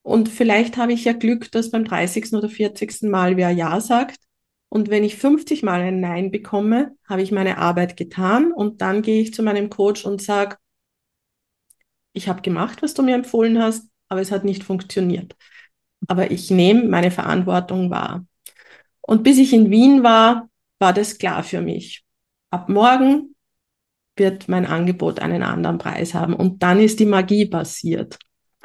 Und 0.03 0.29
vielleicht 0.29 0.77
habe 0.77 0.93
ich 0.93 1.05
ja 1.05 1.13
Glück, 1.13 1.51
dass 1.53 1.71
beim 1.71 1.85
30. 1.85 2.33
oder 2.35 2.49
40. 2.49 3.03
Mal 3.03 3.37
wer 3.37 3.51
Ja 3.51 3.81
sagt. 3.81 4.19
Und 4.69 4.91
wenn 4.91 5.05
ich 5.05 5.17
50 5.17 5.63
Mal 5.63 5.81
ein 5.81 6.01
Nein 6.01 6.31
bekomme, 6.31 6.97
habe 7.09 7.23
ich 7.23 7.33
meine 7.33 7.59
Arbeit 7.59 7.97
getan 7.97 8.53
und 8.53 8.83
dann 8.83 9.03
gehe 9.03 9.23
ich 9.23 9.33
zu 9.33 9.43
meinem 9.43 9.71
Coach 9.71 10.05
und 10.05 10.21
sage, 10.21 10.57
ich 12.13 12.29
habe 12.29 12.43
gemacht, 12.43 12.83
was 12.83 12.95
du 12.95 13.03
mir 13.03 13.15
empfohlen 13.15 13.63
hast, 13.63 13.89
aber 14.09 14.21
es 14.21 14.31
hat 14.31 14.45
nicht 14.45 14.65
funktioniert. 14.65 15.37
Aber 16.07 16.31
ich 16.31 16.51
nehme 16.51 16.85
meine 16.89 17.11
Verantwortung 17.11 17.91
wahr. 17.91 18.27
Und 19.01 19.23
bis 19.23 19.39
ich 19.39 19.53
in 19.53 19.71
Wien 19.71 20.03
war, 20.03 20.49
war 20.79 20.93
das 20.93 21.19
klar 21.19 21.43
für 21.43 21.61
mich 21.61 22.05
ab 22.51 22.69
morgen 22.69 23.35
wird 24.17 24.49
mein 24.49 24.67
Angebot 24.67 25.21
einen 25.21 25.43
anderen 25.43 25.79
Preis 25.79 26.13
haben. 26.15 26.35
Und 26.35 26.63
dann 26.63 26.81
ist 26.81 26.99
die 26.99 27.07
Magie 27.07 27.47
passiert. 27.47 28.19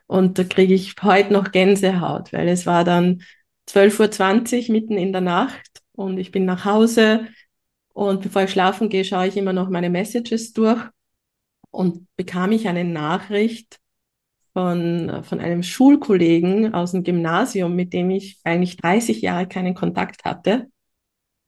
Und 0.08 0.40
da 0.40 0.44
kriege 0.44 0.74
ich 0.74 0.96
heute 1.02 1.32
noch 1.32 1.52
Gänsehaut, 1.52 2.34
weil 2.34 2.48
es 2.48 2.66
war 2.66 2.84
dann 2.84 3.22
12.20 3.70 4.68
Uhr 4.68 4.74
mitten 4.74 4.98
in 4.98 5.12
der 5.12 5.22
Nacht 5.22 5.83
und 5.94 6.18
ich 6.18 6.32
bin 6.32 6.46
nach 6.46 6.66
Hause 6.66 7.28
und 7.94 8.22
bevor 8.22 8.44
ich 8.44 8.52
schlafen 8.52 8.90
gehe, 8.90 9.06
schaue 9.06 9.28
ich 9.28 9.38
immer 9.38 9.54
noch 9.54 9.70
meine 9.70 9.90
Messages 9.90 10.54
durch 10.54 10.84
und 11.72 12.08
bekam 12.16 12.52
ich 12.52 12.68
eine 12.68 12.84
Nachricht 12.84 13.80
von, 14.54 15.24
von 15.24 15.40
einem 15.40 15.64
Schulkollegen 15.64 16.74
aus 16.74 16.92
dem 16.92 17.04
Gymnasium, 17.04 17.76
mit 17.76 17.94
dem 17.94 18.10
ich 18.12 18.40
eigentlich 18.44 18.78
30 18.78 19.22
Jahre 19.22 19.48
keinen 19.48 19.74
Kontakt 19.74 20.26
hatte. 20.26 20.68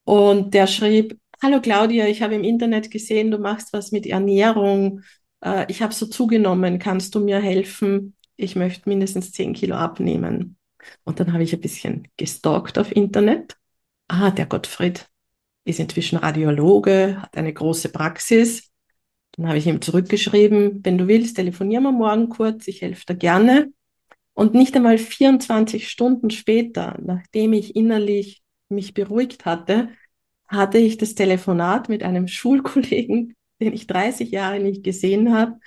Und 0.03 0.53
der 0.53 0.67
schrieb, 0.67 1.19
Hallo 1.41 1.61
Claudia, 1.61 2.07
ich 2.07 2.21
habe 2.21 2.35
im 2.35 2.43
Internet 2.43 2.89
gesehen, 2.91 3.29
du 3.31 3.37
machst 3.37 3.73
was 3.73 3.91
mit 3.91 4.05
Ernährung. 4.05 5.01
Äh, 5.41 5.65
ich 5.69 5.81
habe 5.81 5.93
so 5.93 6.05
zugenommen, 6.05 6.79
kannst 6.79 7.13
du 7.13 7.19
mir 7.19 7.39
helfen? 7.39 8.15
Ich 8.37 8.55
möchte 8.55 8.89
mindestens 8.89 9.31
10 9.31 9.53
Kilo 9.53 9.75
abnehmen. 9.75 10.57
Und 11.03 11.19
dann 11.19 11.33
habe 11.33 11.43
ich 11.43 11.53
ein 11.53 11.61
bisschen 11.61 12.07
gestalkt 12.17 12.77
auf 12.79 12.95
Internet. 12.95 13.57
Ah, 14.07 14.31
der 14.31 14.45
Gottfried 14.45 15.07
ist 15.65 15.79
inzwischen 15.79 16.17
Radiologe, 16.17 17.21
hat 17.21 17.35
eine 17.37 17.53
große 17.53 17.89
Praxis. 17.89 18.71
Dann 19.33 19.47
habe 19.47 19.57
ich 19.57 19.67
ihm 19.67 19.81
zurückgeschrieben, 19.81 20.81
wenn 20.83 20.97
du 20.97 21.07
willst, 21.07 21.35
telefonieren 21.35 21.83
wir 21.83 21.91
morgen 21.91 22.29
kurz, 22.29 22.67
ich 22.67 22.81
helfe 22.81 23.05
dir 23.07 23.15
gerne. 23.15 23.73
Und 24.33 24.53
nicht 24.53 24.75
einmal 24.75 24.97
24 24.97 25.89
Stunden 25.89 26.29
später, 26.29 26.97
nachdem 27.01 27.53
ich 27.53 27.75
innerlich 27.75 28.43
mich 28.69 28.93
beruhigt 28.93 29.45
hatte, 29.45 29.89
hatte 30.47 30.77
ich 30.77 30.97
das 30.97 31.15
Telefonat 31.15 31.89
mit 31.89 32.03
einem 32.03 32.27
Schulkollegen, 32.29 33.35
den 33.59 33.73
ich 33.73 33.87
30 33.87 34.31
Jahre 34.31 34.59
nicht 34.59 34.83
gesehen 34.83 35.33
habe. 35.33 35.59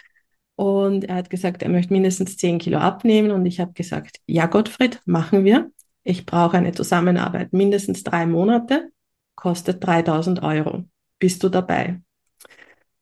Und 0.54 1.04
er 1.04 1.16
hat 1.16 1.30
gesagt, 1.30 1.62
er 1.62 1.68
möchte 1.68 1.92
mindestens 1.92 2.36
10 2.36 2.58
Kilo 2.58 2.78
abnehmen. 2.78 3.30
Und 3.30 3.46
ich 3.46 3.60
habe 3.60 3.72
gesagt, 3.72 4.18
ja, 4.26 4.46
Gottfried, 4.46 5.00
machen 5.06 5.44
wir. 5.44 5.70
Ich 6.08 6.24
brauche 6.24 6.56
eine 6.56 6.72
Zusammenarbeit, 6.72 7.52
mindestens 7.52 8.02
drei 8.02 8.24
Monate, 8.24 8.90
kostet 9.34 9.86
3000 9.86 10.42
Euro. 10.42 10.84
Bist 11.18 11.42
du 11.42 11.50
dabei? 11.50 12.00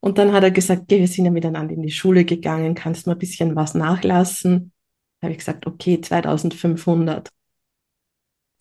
Und 0.00 0.18
dann 0.18 0.32
hat 0.32 0.42
er 0.42 0.50
gesagt, 0.50 0.82
okay, 0.82 0.98
wir 0.98 1.06
sind 1.06 1.24
ja 1.24 1.30
miteinander 1.30 1.72
in 1.72 1.82
die 1.82 1.92
Schule 1.92 2.24
gegangen, 2.24 2.74
kannst 2.74 3.06
du 3.06 3.10
mal 3.10 3.14
ein 3.14 3.20
bisschen 3.20 3.54
was 3.54 3.74
nachlassen? 3.74 4.72
Da 5.20 5.26
habe 5.26 5.32
ich 5.32 5.38
gesagt, 5.38 5.68
okay, 5.68 6.00
2500. 6.00 7.30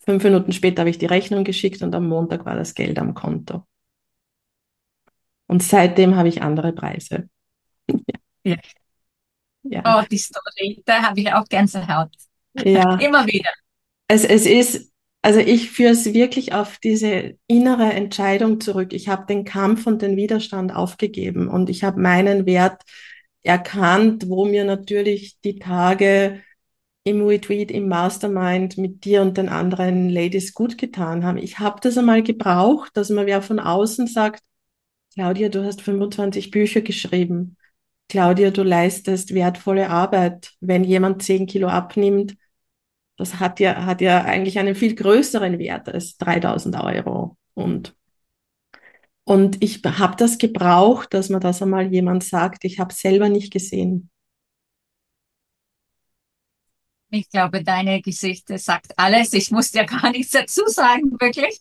Fünf 0.04 0.22
Minuten 0.22 0.52
später 0.52 0.82
habe 0.82 0.90
ich 0.90 0.98
die 0.98 1.06
Rechnung 1.06 1.42
geschickt 1.42 1.82
und 1.82 1.92
am 1.92 2.06
Montag 2.06 2.46
war 2.46 2.54
das 2.54 2.74
Geld 2.74 3.00
am 3.00 3.14
Konto. 3.14 3.66
Und 5.48 5.60
seitdem 5.64 6.14
habe 6.14 6.28
ich 6.28 6.42
andere 6.42 6.72
Preise. 6.72 7.28
ja. 8.44 8.58
ja. 9.64 9.82
Oh, 9.84 10.06
die 10.08 10.18
Story, 10.18 10.84
da 10.86 11.02
habe 11.02 11.18
ich 11.18 11.32
auch 11.32 11.48
Gänsehaut. 11.48 12.12
Ja. 12.54 12.94
Immer 13.00 13.26
wieder. 13.26 13.50
Es, 14.08 14.24
es 14.24 14.46
ist, 14.46 14.92
also 15.22 15.40
ich 15.40 15.70
führe 15.70 15.92
es 15.92 16.12
wirklich 16.12 16.52
auf 16.54 16.78
diese 16.78 17.36
innere 17.46 17.92
Entscheidung 17.92 18.60
zurück. 18.60 18.92
Ich 18.92 19.08
habe 19.08 19.26
den 19.26 19.44
Kampf 19.44 19.86
und 19.86 20.02
den 20.02 20.16
Widerstand 20.16 20.74
aufgegeben 20.74 21.48
und 21.48 21.70
ich 21.70 21.84
habe 21.84 22.00
meinen 22.00 22.46
Wert 22.46 22.82
erkannt, 23.42 24.28
wo 24.28 24.44
mir 24.44 24.64
natürlich 24.64 25.40
die 25.42 25.58
Tage 25.58 26.42
im 27.04 27.24
Retreat, 27.24 27.70
im 27.70 27.88
Mastermind 27.88 28.78
mit 28.78 29.04
dir 29.04 29.22
und 29.22 29.36
den 29.38 29.48
anderen 29.48 30.10
Ladies 30.10 30.54
gut 30.54 30.76
getan 30.76 31.24
haben. 31.24 31.38
Ich 31.38 31.60
habe 31.60 31.78
das 31.80 31.96
einmal 31.96 32.22
gebraucht, 32.22 32.90
dass 32.96 33.10
man 33.10 33.26
wer 33.26 33.42
von 33.42 33.60
außen 33.60 34.08
sagt, 34.08 34.42
Claudia, 35.14 35.48
du 35.48 35.64
hast 35.64 35.82
25 35.82 36.50
Bücher 36.50 36.80
geschrieben. 36.80 37.56
Claudia, 38.08 38.50
du 38.50 38.62
leistest 38.62 39.34
wertvolle 39.34 39.88
Arbeit. 39.88 40.52
Wenn 40.60 40.84
jemand 40.84 41.22
10 41.22 41.46
Kilo 41.46 41.68
abnimmt, 41.68 42.36
das 43.16 43.40
hat 43.40 43.60
ja, 43.60 43.84
hat 43.86 44.00
ja 44.00 44.24
eigentlich 44.24 44.58
einen 44.58 44.74
viel 44.74 44.94
größeren 44.94 45.58
Wert 45.58 45.88
als 45.88 46.16
3000 46.18 46.76
Euro. 46.82 47.36
Und, 47.54 47.96
und 49.24 49.62
ich 49.62 49.82
habe 49.84 50.16
das 50.16 50.38
gebraucht, 50.38 51.14
dass 51.14 51.30
man 51.30 51.40
das 51.40 51.62
einmal 51.62 51.92
jemand 51.92 52.24
sagt. 52.24 52.64
Ich 52.64 52.78
habe 52.78 52.92
selber 52.92 53.28
nicht 53.28 53.52
gesehen. 53.52 54.10
Ich 57.10 57.30
glaube, 57.30 57.62
deine 57.62 58.02
Geschichte 58.02 58.58
sagt 58.58 58.98
alles. 58.98 59.32
Ich 59.32 59.50
muss 59.50 59.70
dir 59.70 59.84
gar 59.84 60.10
nichts 60.10 60.32
dazu 60.32 60.62
sagen, 60.66 61.12
wirklich. 61.20 61.60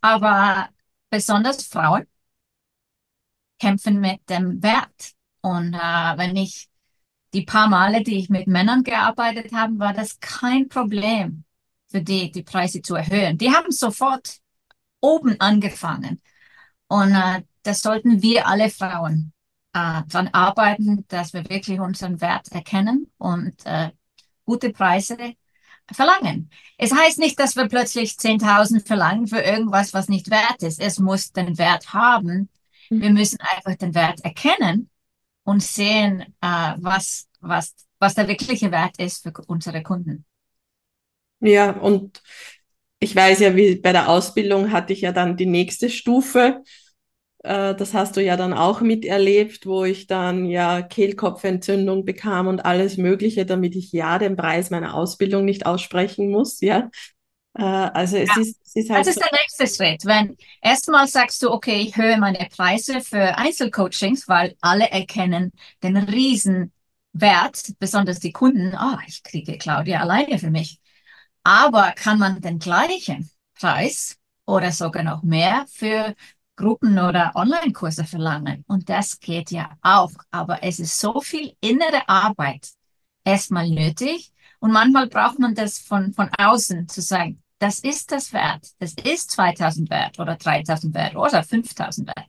Aber 0.00 0.68
besonders 1.10 1.66
Frauen 1.66 2.06
kämpfen 3.58 4.00
mit 4.00 4.28
dem 4.28 4.62
Wert. 4.62 5.12
Und 5.40 5.74
äh, 5.74 6.16
wenn 6.16 6.36
ich 6.36 6.68
die 7.34 7.42
paar 7.42 7.68
Male, 7.68 8.02
die 8.02 8.18
ich 8.18 8.28
mit 8.28 8.46
Männern 8.46 8.82
gearbeitet 8.82 9.52
habe, 9.52 9.78
war 9.78 9.92
das 9.94 10.20
kein 10.20 10.68
Problem 10.68 11.44
für 11.90 12.02
die, 12.02 12.30
die 12.30 12.42
Preise 12.42 12.82
zu 12.82 12.94
erhöhen. 12.94 13.38
Die 13.38 13.50
haben 13.52 13.70
sofort 13.72 14.38
oben 15.00 15.40
angefangen. 15.40 16.20
Und 16.88 17.14
äh, 17.14 17.42
das 17.62 17.80
sollten 17.80 18.22
wir 18.22 18.46
alle 18.46 18.70
Frauen 18.70 19.32
äh, 19.72 20.02
dran 20.08 20.28
arbeiten, 20.32 21.04
dass 21.08 21.32
wir 21.32 21.48
wirklich 21.48 21.80
unseren 21.80 22.20
Wert 22.20 22.48
erkennen 22.52 23.10
und 23.18 23.64
äh, 23.64 23.90
gute 24.44 24.70
Preise 24.70 25.16
verlangen. 25.90 26.50
Es 26.76 26.92
heißt 26.92 27.18
nicht, 27.18 27.38
dass 27.38 27.56
wir 27.56 27.68
plötzlich 27.68 28.12
10.000 28.12 28.86
verlangen 28.86 29.26
für 29.26 29.40
irgendwas, 29.40 29.94
was 29.94 30.08
nicht 30.08 30.30
wert 30.30 30.62
ist. 30.62 30.80
Es 30.80 30.98
muss 30.98 31.32
den 31.32 31.58
Wert 31.58 31.92
haben. 31.92 32.48
Wir 32.88 33.10
müssen 33.10 33.38
einfach 33.40 33.76
den 33.76 33.94
Wert 33.94 34.20
erkennen 34.24 34.90
und 35.44 35.62
sehen, 35.62 36.22
äh, 36.40 36.74
was, 36.78 37.28
was, 37.40 37.74
was 37.98 38.14
der 38.14 38.28
wirkliche 38.28 38.70
Wert 38.70 38.98
ist 38.98 39.22
für 39.22 39.32
unsere 39.46 39.82
Kunden. 39.82 40.24
Ja, 41.40 41.72
und 41.72 42.22
ich 43.00 43.16
weiß 43.16 43.40
ja, 43.40 43.56
wie 43.56 43.76
bei 43.76 43.92
der 43.92 44.08
Ausbildung 44.08 44.70
hatte 44.72 44.92
ich 44.92 45.00
ja 45.02 45.12
dann 45.12 45.36
die 45.36 45.46
nächste 45.46 45.90
Stufe. 45.90 46.62
Äh, 47.44 47.74
das 47.74 47.94
hast 47.94 48.16
du 48.16 48.22
ja 48.24 48.36
dann 48.36 48.52
auch 48.54 48.80
miterlebt, 48.80 49.66
wo 49.66 49.84
ich 49.84 50.06
dann 50.06 50.46
ja 50.46 50.82
Kehlkopfentzündung 50.82 52.04
bekam 52.04 52.48
und 52.48 52.64
alles 52.64 52.96
Mögliche, 52.98 53.46
damit 53.46 53.76
ich 53.76 53.92
ja 53.92 54.18
den 54.18 54.36
Preis 54.36 54.70
meiner 54.70 54.94
Ausbildung 54.94 55.44
nicht 55.44 55.66
aussprechen 55.66 56.30
muss. 56.30 56.60
Ja, 56.60 56.90
also 57.54 58.16
es, 58.16 58.28
ja. 58.34 58.40
ist, 58.40 58.60
es 58.64 58.76
ist 58.76 58.90
halt. 58.90 59.06
Das 59.06 59.14
ist 59.14 59.20
der 59.20 59.38
nächste 59.38 59.66
Schritt. 59.66 60.04
Wenn 60.04 60.36
erstmal 60.62 61.06
sagst 61.06 61.42
du, 61.42 61.50
okay, 61.50 61.80
ich 61.80 61.96
höre 61.96 62.16
meine 62.16 62.48
Preise 62.54 63.00
für 63.00 63.36
Einzelcoachings, 63.36 64.26
weil 64.28 64.56
alle 64.60 64.90
erkennen 64.90 65.52
den 65.82 65.96
Riesenwert, 65.96 66.72
besonders 67.78 68.20
die 68.20 68.32
Kunden. 68.32 68.74
Ah, 68.74 68.96
oh, 68.96 69.04
ich 69.06 69.22
kriege 69.22 69.58
Claudia 69.58 70.00
alleine 70.00 70.38
für 70.38 70.50
mich. 70.50 70.80
Aber 71.44 71.92
kann 71.92 72.18
man 72.18 72.40
den 72.40 72.58
gleichen 72.58 73.30
Preis 73.54 74.16
oder 74.46 74.72
sogar 74.72 75.02
noch 75.02 75.22
mehr 75.22 75.66
für 75.68 76.14
Gruppen 76.56 76.98
oder 76.98 77.32
Online-Kurse 77.34 78.04
verlangen? 78.04 78.64
Und 78.66 78.88
das 78.88 79.20
geht 79.20 79.50
ja 79.50 79.76
auch. 79.82 80.12
Aber 80.30 80.62
es 80.62 80.78
ist 80.78 80.98
so 80.98 81.20
viel 81.20 81.54
innere 81.60 82.08
Arbeit 82.08 82.68
erstmal 83.24 83.68
nötig. 83.68 84.32
Und 84.60 84.72
manchmal 84.72 85.08
braucht 85.08 85.38
man 85.38 85.54
das 85.54 85.78
von, 85.78 86.12
von 86.14 86.30
außen 86.38 86.88
zu 86.88 87.02
sagen, 87.02 87.41
das 87.62 87.78
ist 87.78 88.10
das 88.10 88.32
wert. 88.32 88.66
Das 88.80 88.94
ist 89.04 89.30
2000 89.30 89.88
wert 89.88 90.18
oder 90.18 90.36
3000 90.36 90.94
wert 90.94 91.14
oder 91.14 91.44
5000 91.44 92.08
wert. 92.08 92.28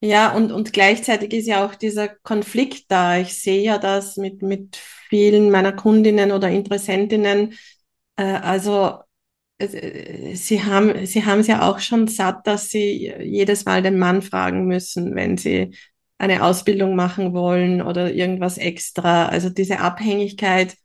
Ja, 0.00 0.32
und, 0.32 0.52
und 0.52 0.72
gleichzeitig 0.72 1.32
ist 1.32 1.48
ja 1.48 1.66
auch 1.66 1.74
dieser 1.74 2.06
Konflikt 2.08 2.84
da. 2.88 3.18
Ich 3.18 3.34
sehe 3.42 3.62
ja 3.62 3.78
das 3.78 4.16
mit, 4.16 4.42
mit 4.42 4.76
vielen 4.76 5.50
meiner 5.50 5.72
Kundinnen 5.72 6.30
oder 6.30 6.48
Interessentinnen. 6.48 7.54
Äh, 8.14 8.22
also 8.22 9.00
äh, 9.58 10.36
sie 10.36 10.62
haben 10.64 11.04
sie 11.04 11.26
haben 11.26 11.40
es 11.40 11.48
ja 11.48 11.68
auch 11.68 11.80
schon 11.80 12.06
satt, 12.06 12.46
dass 12.46 12.70
sie 12.70 13.12
jedes 13.20 13.64
Mal 13.64 13.82
den 13.82 13.98
Mann 13.98 14.22
fragen 14.22 14.66
müssen, 14.66 15.16
wenn 15.16 15.36
sie 15.36 15.74
eine 16.18 16.44
Ausbildung 16.44 16.94
machen 16.94 17.32
wollen 17.32 17.82
oder 17.82 18.12
irgendwas 18.12 18.56
extra. 18.56 19.26
Also 19.26 19.50
diese 19.50 19.80
Abhängigkeit 19.80 20.76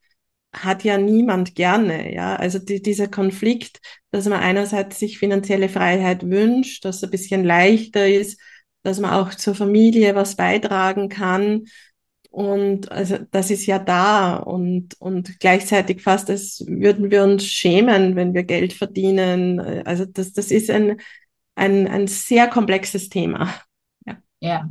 hat 0.53 0.83
ja 0.83 0.97
niemand 0.97 1.55
gerne, 1.55 2.13
ja. 2.13 2.35
Also 2.35 2.59
die, 2.59 2.81
dieser 2.81 3.07
Konflikt, 3.07 3.81
dass 4.11 4.27
man 4.27 4.39
einerseits 4.39 4.99
sich 4.99 5.17
finanzielle 5.17 5.69
Freiheit 5.69 6.29
wünscht, 6.29 6.85
dass 6.85 6.97
es 6.97 7.03
ein 7.03 7.09
bisschen 7.11 7.43
leichter 7.43 8.07
ist, 8.07 8.39
dass 8.83 8.99
man 8.99 9.11
auch 9.11 9.33
zur 9.33 9.55
Familie 9.55 10.15
was 10.15 10.35
beitragen 10.35 11.09
kann. 11.09 11.65
Und 12.29 12.91
also 12.91 13.17
das 13.31 13.51
ist 13.51 13.65
ja 13.65 13.79
da 13.79 14.37
und, 14.37 14.99
und 14.99 15.39
gleichzeitig 15.39 16.01
fast, 16.01 16.29
als 16.29 16.63
würden 16.67 17.11
wir 17.11 17.23
uns 17.23 17.45
schämen, 17.45 18.15
wenn 18.15 18.33
wir 18.33 18.43
Geld 18.43 18.73
verdienen. 18.73 19.59
Also 19.85 20.05
das, 20.05 20.33
das 20.33 20.51
ist 20.51 20.69
ein, 20.69 20.99
ein, 21.55 21.87
ein 21.87 22.07
sehr 22.07 22.47
komplexes 22.47 23.09
Thema. 23.09 23.53
Ja. 24.05 24.17
ja. 24.39 24.69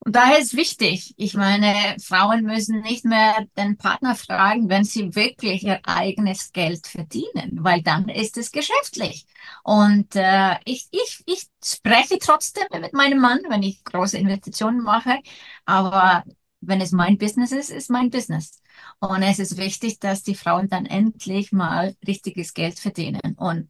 Und 0.00 0.14
daher 0.16 0.38
ist 0.38 0.56
wichtig, 0.56 1.12
ich 1.16 1.34
meine, 1.34 1.96
Frauen 2.00 2.44
müssen 2.44 2.80
nicht 2.80 3.04
mehr 3.04 3.46
den 3.56 3.76
Partner 3.76 4.14
fragen, 4.14 4.68
wenn 4.68 4.84
sie 4.84 5.14
wirklich 5.14 5.64
ihr 5.64 5.80
eigenes 5.84 6.52
Geld 6.52 6.86
verdienen, 6.86 7.58
weil 7.60 7.82
dann 7.82 8.08
ist 8.08 8.38
es 8.38 8.52
geschäftlich. 8.52 9.26
Und 9.64 10.14
äh, 10.14 10.56
ich, 10.64 10.88
ich, 10.92 11.22
ich 11.26 11.46
spreche 11.62 12.18
trotzdem 12.20 12.66
mit 12.80 12.94
meinem 12.94 13.18
Mann, 13.20 13.40
wenn 13.48 13.62
ich 13.62 13.84
große 13.84 14.16
Investitionen 14.16 14.82
mache, 14.82 15.18
aber 15.66 16.24
wenn 16.60 16.80
es 16.80 16.92
mein 16.92 17.18
Business 17.18 17.52
ist, 17.52 17.70
ist 17.70 17.90
mein 17.90 18.10
Business. 18.10 18.62
Und 19.00 19.22
es 19.22 19.38
ist 19.38 19.56
wichtig, 19.56 19.98
dass 20.00 20.22
die 20.22 20.34
Frauen 20.34 20.68
dann 20.68 20.86
endlich 20.86 21.52
mal 21.52 21.96
richtiges 22.06 22.54
Geld 22.54 22.78
verdienen. 22.78 23.34
Und 23.36 23.68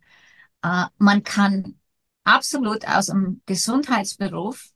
äh, 0.62 0.86
man 0.98 1.22
kann 1.22 1.78
absolut 2.24 2.86
aus 2.86 3.06
dem 3.06 3.42
Gesundheitsberuf 3.46 4.70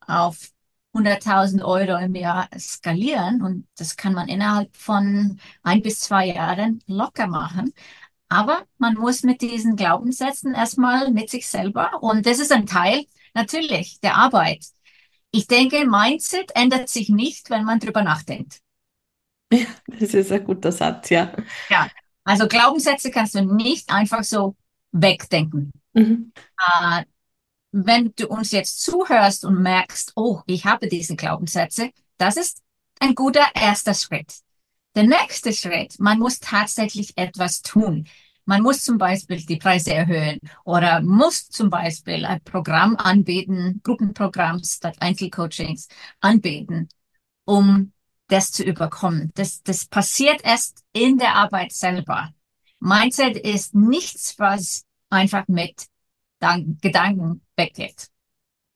auf 0.00 0.51
100.000 0.92 1.62
Euro 1.64 1.96
im 1.98 2.14
Jahr 2.14 2.48
skalieren 2.58 3.42
und 3.42 3.66
das 3.76 3.96
kann 3.96 4.12
man 4.12 4.28
innerhalb 4.28 4.76
von 4.76 5.40
ein 5.62 5.82
bis 5.82 6.00
zwei 6.00 6.26
Jahren 6.26 6.82
locker 6.86 7.26
machen. 7.26 7.72
Aber 8.28 8.62
man 8.78 8.94
muss 8.94 9.22
mit 9.22 9.42
diesen 9.42 9.76
Glaubenssätzen 9.76 10.54
erstmal 10.54 11.10
mit 11.10 11.30
sich 11.30 11.48
selber 11.48 12.02
und 12.02 12.26
das 12.26 12.38
ist 12.38 12.52
ein 12.52 12.66
Teil 12.66 13.04
natürlich 13.34 14.00
der 14.00 14.16
Arbeit. 14.16 14.64
Ich 15.30 15.46
denke, 15.46 15.86
Mindset 15.86 16.52
ändert 16.54 16.88
sich 16.88 17.08
nicht, 17.08 17.50
wenn 17.50 17.64
man 17.64 17.78
drüber 17.78 18.02
nachdenkt. 18.02 18.60
Ja, 19.52 19.66
das 19.86 20.14
ist 20.14 20.32
ein 20.32 20.44
guter 20.44 20.72
Satz, 20.72 21.10
ja. 21.10 21.34
Ja, 21.68 21.88
also 22.24 22.48
Glaubenssätze 22.48 23.10
kannst 23.10 23.34
du 23.34 23.44
nicht 23.44 23.92
einfach 23.92 24.24
so 24.24 24.56
wegdenken. 24.92 25.72
Mhm. 25.92 26.32
Wenn 27.72 28.12
du 28.16 28.28
uns 28.28 28.52
jetzt 28.52 28.82
zuhörst 28.82 29.44
und 29.44 29.62
merkst, 29.62 30.12
oh, 30.14 30.42
ich 30.46 30.66
habe 30.66 30.88
diese 30.88 31.16
Glaubenssätze, 31.16 31.90
das 32.18 32.36
ist 32.36 32.62
ein 33.00 33.14
guter 33.14 33.46
erster 33.54 33.94
Schritt. 33.94 34.40
Der 34.94 35.04
nächste 35.04 35.52
Schritt, 35.54 35.98
man 35.98 36.18
muss 36.18 36.38
tatsächlich 36.38 37.16
etwas 37.16 37.62
tun. 37.62 38.06
Man 38.44 38.62
muss 38.62 38.82
zum 38.82 38.98
Beispiel 38.98 39.44
die 39.44 39.56
Preise 39.56 39.94
erhöhen 39.94 40.38
oder 40.64 41.00
muss 41.00 41.48
zum 41.48 41.70
Beispiel 41.70 42.26
ein 42.26 42.42
Programm 42.42 42.96
anbieten, 42.96 43.80
Gruppenprogramm 43.82 44.62
statt 44.62 44.96
Einzelcoachings 45.00 45.88
anbieten, 46.20 46.88
um 47.44 47.92
das 48.28 48.50
zu 48.50 48.64
überkommen. 48.64 49.30
Das, 49.34 49.62
das 49.62 49.86
passiert 49.86 50.40
erst 50.44 50.82
in 50.92 51.18
der 51.18 51.36
Arbeit 51.36 51.72
selber. 51.72 52.34
Mindset 52.80 53.36
ist 53.36 53.74
nichts, 53.74 54.38
was 54.38 54.84
einfach 55.08 55.46
mit 55.48 55.86
Gedanken 56.80 57.42
weggeht. 57.56 58.08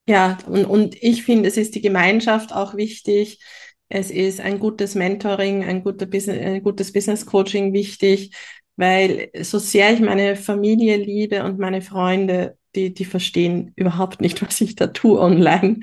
Ja, 0.09 0.39
und, 0.47 0.65
und 0.67 1.03
ich 1.03 1.25
finde, 1.25 1.49
es 1.49 1.57
ist 1.57 1.75
die 1.75 1.81
Gemeinschaft 1.81 2.53
auch 2.53 2.77
wichtig. 2.77 3.41
Es 3.89 4.11
ist 4.11 4.41
ein 4.41 4.59
gutes 4.59 4.95
Mentoring, 4.95 5.65
ein, 5.65 5.83
guter 5.83 6.07
Business, 6.07 6.39
ein 6.45 6.63
gutes 6.63 6.93
Business 6.93 7.27
Coaching 7.27 7.73
wichtig, 7.73 8.35
weil 8.77 9.31
so 9.43 9.59
sehr 9.59 9.93
ich 9.93 10.01
meine 10.01 10.37
Familie 10.37 10.97
liebe 10.97 11.45
und 11.45 11.59
meine 11.59 11.83
Freunde, 11.83 12.57
die, 12.75 12.93
die 12.95 13.05
verstehen 13.05 13.73
überhaupt 13.77 14.21
nicht, 14.21 14.43
was 14.47 14.61
ich 14.61 14.75
da 14.77 14.89
tue 14.89 15.21
online. 15.21 15.81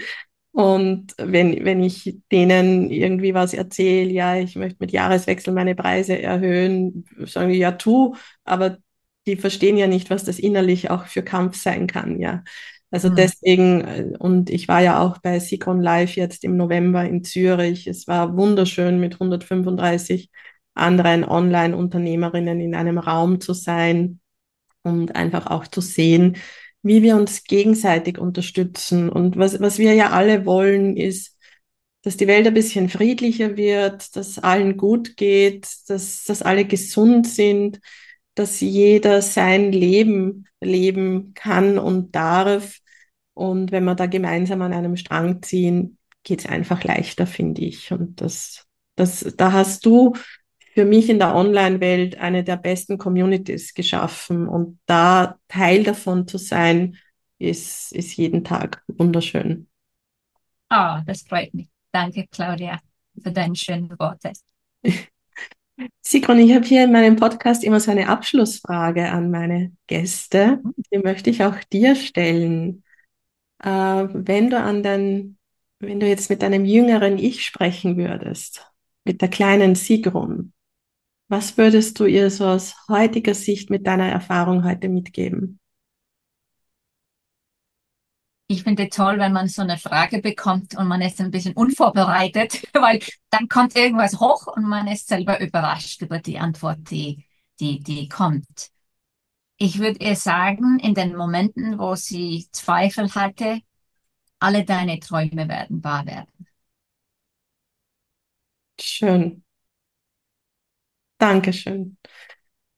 Und 0.52 1.16
wenn, 1.18 1.66
wenn 1.66 1.84
ich 1.84 2.16
denen 2.32 2.92
irgendwie 2.92 3.34
was 3.34 3.56
erzähle, 3.56 4.12
ja, 4.12 4.38
ich 4.38 4.56
möchte 4.56 4.78
mit 4.80 4.92
Jahreswechsel 4.92 5.52
meine 5.52 5.74
Preise 5.76 6.22
erhöhen, 6.22 7.06
sagen 7.26 7.50
die, 7.52 7.58
ja, 7.58 7.72
tu, 7.72 8.16
aber 8.44 8.78
die 9.26 9.36
verstehen 9.36 9.78
ja 9.78 9.88
nicht, 9.88 10.10
was 10.10 10.24
das 10.24 10.40
innerlich 10.40 10.90
auch 10.90 11.06
für 11.06 11.24
Kampf 11.24 11.62
sein 11.62 11.88
kann, 11.88 12.20
ja. 12.20 12.44
Also 12.92 13.10
mhm. 13.10 13.16
deswegen, 13.16 13.82
äh, 13.82 14.14
und 14.20 14.50
ich 14.50 14.68
war 14.68 14.82
ja 14.82 15.02
auch 15.02 15.18
bei 15.18 15.40
Sikon 15.40 15.82
Live 15.82 16.16
jetzt 16.16 16.44
im 16.44 16.58
November 16.58 17.04
in 17.04 17.24
Zürich. 17.24 17.88
Es 17.88 18.08
war 18.08 18.38
wunderschön, 18.38 19.00
mit 19.00 19.16
135 19.16 20.30
anderen 20.76 21.24
Online-Unternehmerinnen 21.24 22.62
in 22.62 22.76
einem 22.76 23.00
Raum 23.00 23.42
zu 23.42 23.54
sein 23.54 24.20
und 24.84 25.16
einfach 25.16 25.48
auch 25.48 25.68
zu 25.68 25.82
sehen, 25.82 26.38
wie 26.84 27.02
wir 27.02 27.16
uns 27.16 27.46
gegenseitig 27.46 28.20
unterstützen. 28.20 29.10
Und 29.10 29.38
was, 29.38 29.60
was 29.60 29.80
wir 29.80 29.94
ja 29.94 30.12
alle 30.12 30.46
wollen, 30.46 30.96
ist, 30.96 31.38
dass 32.04 32.18
die 32.18 32.28
Welt 32.28 32.46
ein 32.46 32.54
bisschen 32.54 32.90
friedlicher 32.90 33.56
wird, 33.58 34.16
dass 34.16 34.38
allen 34.38 34.78
gut 34.78 35.16
geht, 35.18 35.68
dass, 35.88 36.26
dass 36.26 36.42
alle 36.42 36.66
gesund 36.66 37.26
sind, 37.28 37.80
dass 38.36 38.60
jeder 38.60 39.22
sein 39.22 39.72
Leben 39.72 40.46
leben 40.62 41.34
kann 41.34 41.78
und 41.78 42.16
darf. 42.16 42.80
Und 43.34 43.72
wenn 43.72 43.84
wir 43.84 43.96
da 43.96 44.06
gemeinsam 44.06 44.62
an 44.62 44.74
einem 44.74 44.96
Strang 44.98 45.42
ziehen, 45.42 45.98
geht 46.24 46.40
es 46.40 46.46
einfach 46.46 46.84
leichter, 46.84 47.28
finde 47.28 47.62
ich. 47.62 47.92
Und 47.92 48.22
das, 48.22 48.66
das, 48.96 49.34
da 49.38 49.52
hast 49.52 49.86
du 49.86 50.14
für 50.74 50.86
mich 50.86 51.10
in 51.10 51.20
der 51.20 51.36
Online-Welt 51.36 52.18
eine 52.18 52.44
der 52.44 52.58
besten 52.58 52.98
Communities 52.98 53.74
geschaffen. 53.74 54.48
Und 54.48 54.80
da 54.86 55.38
Teil 55.48 55.84
davon 55.84 56.28
zu 56.28 56.38
sein, 56.38 56.98
ist, 57.38 57.92
ist 57.92 58.16
jeden 58.16 58.44
Tag 58.44 58.84
wunderschön. 58.88 59.68
Ah, 60.70 61.00
oh, 61.00 61.04
das 61.06 61.22
freut 61.22 61.54
mich. 61.54 61.70
Danke, 61.92 62.26
Claudia, 62.32 62.80
für 63.22 63.32
deine 63.32 63.56
schönen 63.56 63.90
Worte. 64.00 64.32
Sigrun, 66.02 66.40
ich 66.40 66.54
habe 66.54 66.66
hier 66.66 66.84
in 66.84 66.92
meinem 66.92 67.16
Podcast 67.16 67.64
immer 67.64 67.80
so 67.80 67.92
eine 67.92 68.10
Abschlussfrage 68.10 69.10
an 69.10 69.32
meine 69.32 69.72
Gäste. 69.88 70.62
Die 70.92 71.00
möchte 71.00 71.30
ich 71.30 71.44
auch 71.44 71.56
dir 71.72 71.96
stellen. 71.96 72.84
Äh, 73.60 73.70
wenn 73.70 74.50
du 74.50 74.60
an 74.60 74.84
dein, 74.84 75.38
wenn 75.80 76.00
du 76.00 76.08
jetzt 76.08 76.30
mit 76.30 76.42
deinem 76.42 76.66
jüngeren 76.66 77.18
Ich 77.18 77.46
sprechen 77.46 77.98
würdest, 77.98 78.70
mit 79.04 79.22
der 79.22 79.30
kleinen 79.30 79.76
Sigrun, 79.76 80.54
was 81.30 81.58
würdest 81.58 82.00
du 82.00 82.06
ihr 82.06 82.30
so 82.30 82.46
aus 82.46 82.76
heutiger 82.90 83.34
Sicht 83.34 83.70
mit 83.70 83.88
deiner 83.88 84.10
Erfahrung 84.10 84.64
heute 84.66 84.90
mitgeben? 84.90 85.60
Ich 88.48 88.64
finde 88.64 88.90
toll, 88.90 89.20
wenn 89.20 89.34
man 89.34 89.48
so 89.48 89.62
eine 89.62 89.78
Frage 89.78 90.20
bekommt 90.20 90.76
und 90.76 90.88
man 90.88 91.02
ist 91.02 91.20
ein 91.22 91.32
bisschen 91.32 91.54
unvorbereitet, 91.54 92.64
weil 92.74 93.00
dann 93.30 93.48
kommt 93.48 93.76
irgendwas 93.76 94.20
hoch 94.20 94.48
und 94.48 94.64
man 94.68 94.88
ist 94.88 95.08
selber 95.08 95.40
überrascht 95.40 96.02
über 96.02 96.20
die 96.20 96.40
Antwort, 96.40 96.80
die, 96.92 97.26
die, 97.60 97.80
die 97.80 98.10
kommt. 98.10 98.70
Ich 99.58 99.80
würde 99.80 100.04
ihr 100.04 100.16
sagen, 100.16 100.80
in 100.80 100.94
den 100.94 101.16
Momenten, 101.16 101.80
wo 101.80 101.96
sie 101.96 102.48
Zweifel 102.52 103.14
hatte, 103.16 103.62
alle 104.40 104.66
deine 104.66 105.00
Träume 105.00 105.48
werden 105.48 105.84
wahr 105.84 106.06
werden. 106.06 106.48
Schön. 108.80 109.44
Dankeschön. 111.18 111.98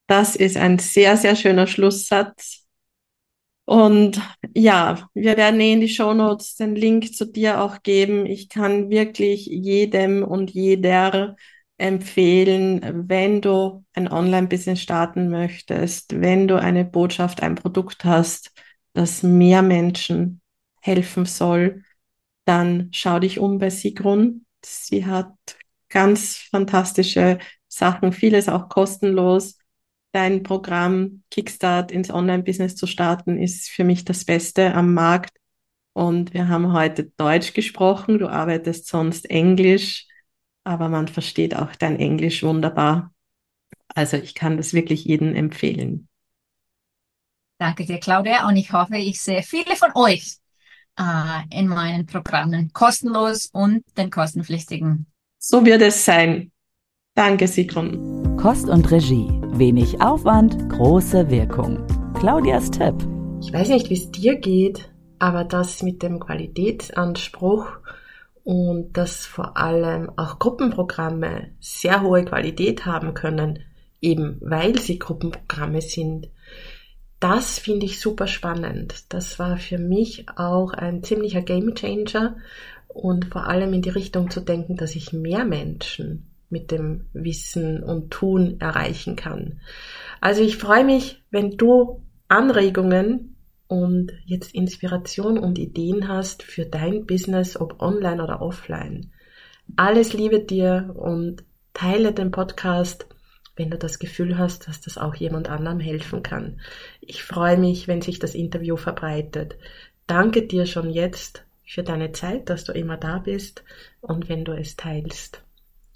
Das 0.07 0.35
ist 0.35 0.57
ein 0.57 0.79
sehr, 0.79 1.17
sehr 1.17 1.35
schöner 1.35 1.67
Schlusssatz. 1.67 2.64
Und 3.65 4.21
ja, 4.53 5.09
wir 5.13 5.37
werden 5.37 5.59
eh 5.59 5.73
in 5.73 5.81
die 5.81 5.89
Show 5.89 6.13
Notes 6.13 6.55
den 6.55 6.75
Link 6.75 7.15
zu 7.15 7.25
dir 7.25 7.61
auch 7.61 7.81
geben. 7.81 8.25
Ich 8.25 8.47
kann 8.49 8.89
wirklich 8.89 9.47
jedem 9.47 10.23
und 10.23 10.51
jeder 10.51 11.35
empfehlen, 11.77 13.09
wenn 13.09 13.41
du 13.41 13.83
ein 13.93 14.07
Online-Business 14.07 14.81
starten 14.81 15.29
möchtest, 15.29 16.21
wenn 16.21 16.47
du 16.47 16.59
eine 16.59 16.85
Botschaft, 16.85 17.41
ein 17.41 17.55
Produkt 17.55 18.05
hast, 18.05 18.51
das 18.93 19.23
mehr 19.23 19.61
Menschen 19.61 20.41
helfen 20.79 21.25
soll, 21.25 21.83
dann 22.45 22.89
schau 22.93 23.19
dich 23.19 23.39
um 23.39 23.57
bei 23.57 23.69
Sigrun. 23.71 24.45
Sie 24.63 25.05
hat 25.05 25.33
ganz 25.89 26.37
fantastische 26.37 27.39
Sachen, 27.67 28.13
vieles 28.13 28.47
auch 28.47 28.69
kostenlos. 28.69 29.57
Dein 30.15 30.43
Programm 30.43 31.23
Kickstart 31.29 31.91
ins 31.91 32.09
Online-Business 32.09 32.77
zu 32.77 32.87
starten, 32.87 33.37
ist 33.37 33.67
für 33.67 33.83
mich 33.83 34.05
das 34.05 34.23
Beste 34.23 34.73
am 34.73 34.93
Markt. 34.93 35.37
Und 35.91 36.33
wir 36.33 36.47
haben 36.47 36.71
heute 36.71 37.11
Deutsch 37.17 37.53
gesprochen. 37.53 38.17
Du 38.17 38.29
arbeitest 38.29 38.87
sonst 38.87 39.29
Englisch, 39.29 40.07
aber 40.63 40.87
man 40.87 41.09
versteht 41.09 41.53
auch 41.53 41.75
dein 41.75 41.99
Englisch 41.99 42.43
wunderbar. 42.43 43.13
Also 43.89 44.15
ich 44.15 44.35
kann 44.35 44.55
das 44.55 44.73
wirklich 44.73 45.03
jedem 45.03 45.35
empfehlen. 45.35 46.07
Danke 47.57 47.85
dir, 47.85 47.99
Claudia. 47.99 48.47
Und 48.47 48.55
ich 48.55 48.71
hoffe, 48.71 48.95
ich 48.95 49.19
sehe 49.19 49.43
viele 49.43 49.75
von 49.75 49.91
euch 49.95 50.37
äh, 50.97 51.41
in 51.51 51.67
meinen 51.67 52.05
Programmen 52.05 52.71
kostenlos 52.71 53.47
und 53.47 53.83
den 53.97 54.11
kostenpflichtigen 54.11 55.07
so 55.47 55.63
wird 55.63 55.83
es 55.83 56.03
sein. 56.03 56.51
Danke, 57.17 57.47
Sigrun. 57.47 58.35
Kost 58.35 58.67
und 58.67 58.91
Regie. 58.91 59.29
Wenig 59.53 60.01
Aufwand, 60.01 60.67
große 60.67 61.29
Wirkung. 61.29 61.81
Claudias 62.13 62.69
Tipp. 62.69 62.93
Ich 63.41 63.53
weiß 63.53 63.69
nicht, 63.69 63.89
wie 63.89 63.93
es 63.93 64.11
dir 64.11 64.35
geht, 64.35 64.89
aber 65.17 65.45
das 65.45 65.81
mit 65.81 66.03
dem 66.03 66.19
Qualitätsanspruch 66.19 67.67
und 68.43 68.97
dass 68.97 69.25
vor 69.25 69.55
allem 69.55 70.11
auch 70.17 70.39
Gruppenprogramme 70.39 71.51
sehr 71.61 72.01
hohe 72.01 72.25
Qualität 72.25 72.85
haben 72.85 73.13
können, 73.13 73.59
eben 74.01 74.37
weil 74.41 74.77
sie 74.77 74.99
Gruppenprogramme 74.99 75.79
sind, 75.79 76.27
das 77.21 77.59
finde 77.59 77.85
ich 77.85 78.01
super 78.01 78.27
spannend. 78.27 79.05
Das 79.07 79.39
war 79.39 79.55
für 79.55 79.77
mich 79.77 80.25
auch 80.35 80.73
ein 80.73 81.01
ziemlicher 81.01 81.41
Gamechanger 81.41 82.35
und 82.89 83.27
vor 83.27 83.47
allem 83.47 83.71
in 83.71 83.81
die 83.81 83.89
Richtung 83.89 84.29
zu 84.29 84.41
denken, 84.41 84.75
dass 84.75 84.97
ich 84.97 85.13
mehr 85.13 85.45
Menschen 85.45 86.27
mit 86.49 86.71
dem 86.71 87.05
Wissen 87.13 87.83
und 87.83 88.11
Tun 88.11 88.59
erreichen 88.59 89.15
kann. 89.15 89.59
Also 90.21 90.41
ich 90.41 90.57
freue 90.57 90.85
mich, 90.85 91.23
wenn 91.31 91.57
du 91.57 92.01
Anregungen 92.27 93.35
und 93.67 94.13
jetzt 94.25 94.53
Inspiration 94.53 95.37
und 95.37 95.57
Ideen 95.57 96.07
hast 96.07 96.43
für 96.43 96.65
dein 96.65 97.05
Business, 97.05 97.59
ob 97.59 97.81
online 97.81 98.23
oder 98.23 98.41
offline. 98.41 99.11
Alles 99.75 100.13
Liebe 100.13 100.39
dir 100.39 100.93
und 100.95 101.43
teile 101.73 102.13
den 102.13 102.31
Podcast, 102.31 103.07
wenn 103.55 103.69
du 103.69 103.77
das 103.77 103.99
Gefühl 103.99 104.37
hast, 104.37 104.67
dass 104.67 104.81
das 104.81 104.97
auch 104.97 105.15
jemand 105.15 105.49
anderem 105.49 105.79
helfen 105.79 106.23
kann. 106.23 106.59
Ich 107.01 107.23
freue 107.23 107.57
mich, 107.57 107.87
wenn 107.87 108.01
sich 108.01 108.19
das 108.19 108.35
Interview 108.35 108.75
verbreitet. 108.75 109.55
Danke 110.07 110.43
dir 110.45 110.65
schon 110.65 110.89
jetzt 110.89 111.43
für 111.65 111.83
deine 111.83 112.11
Zeit, 112.11 112.49
dass 112.49 112.63
du 112.63 112.73
immer 112.73 112.97
da 112.97 113.17
bist 113.17 113.63
und 114.01 114.29
wenn 114.29 114.45
du 114.45 114.51
es 114.51 114.75
teilst. 114.75 115.44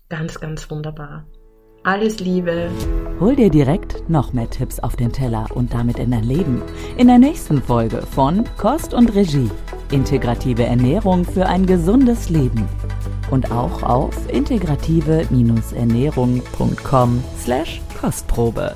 Ganz, 0.09 0.39
ganz 0.39 0.69
wunderbar. 0.71 1.25
Alles 1.83 2.19
Liebe. 2.19 2.69
Hol 3.19 3.35
dir 3.35 3.49
direkt 3.49 4.09
noch 4.09 4.31
mehr 4.33 4.49
Tipps 4.49 4.79
auf 4.79 4.95
den 4.95 5.11
Teller 5.11 5.47
und 5.53 5.73
damit 5.73 5.99
in 5.99 6.11
dein 6.11 6.23
Leben. 6.23 6.61
In 6.97 7.07
der 7.07 7.19
nächsten 7.19 7.61
Folge 7.61 8.01
von 8.01 8.45
Kost 8.57 8.93
und 8.93 9.13
Regie. 9.15 9.51
Integrative 9.91 10.63
Ernährung 10.63 11.25
für 11.25 11.45
ein 11.45 11.65
gesundes 11.65 12.29
Leben. 12.29 12.69
Und 13.31 13.51
auch 13.51 13.83
auf 13.83 14.15
integrative-ernährung.com 14.29 17.23
slash 17.37 17.81
Kostprobe. 18.01 18.75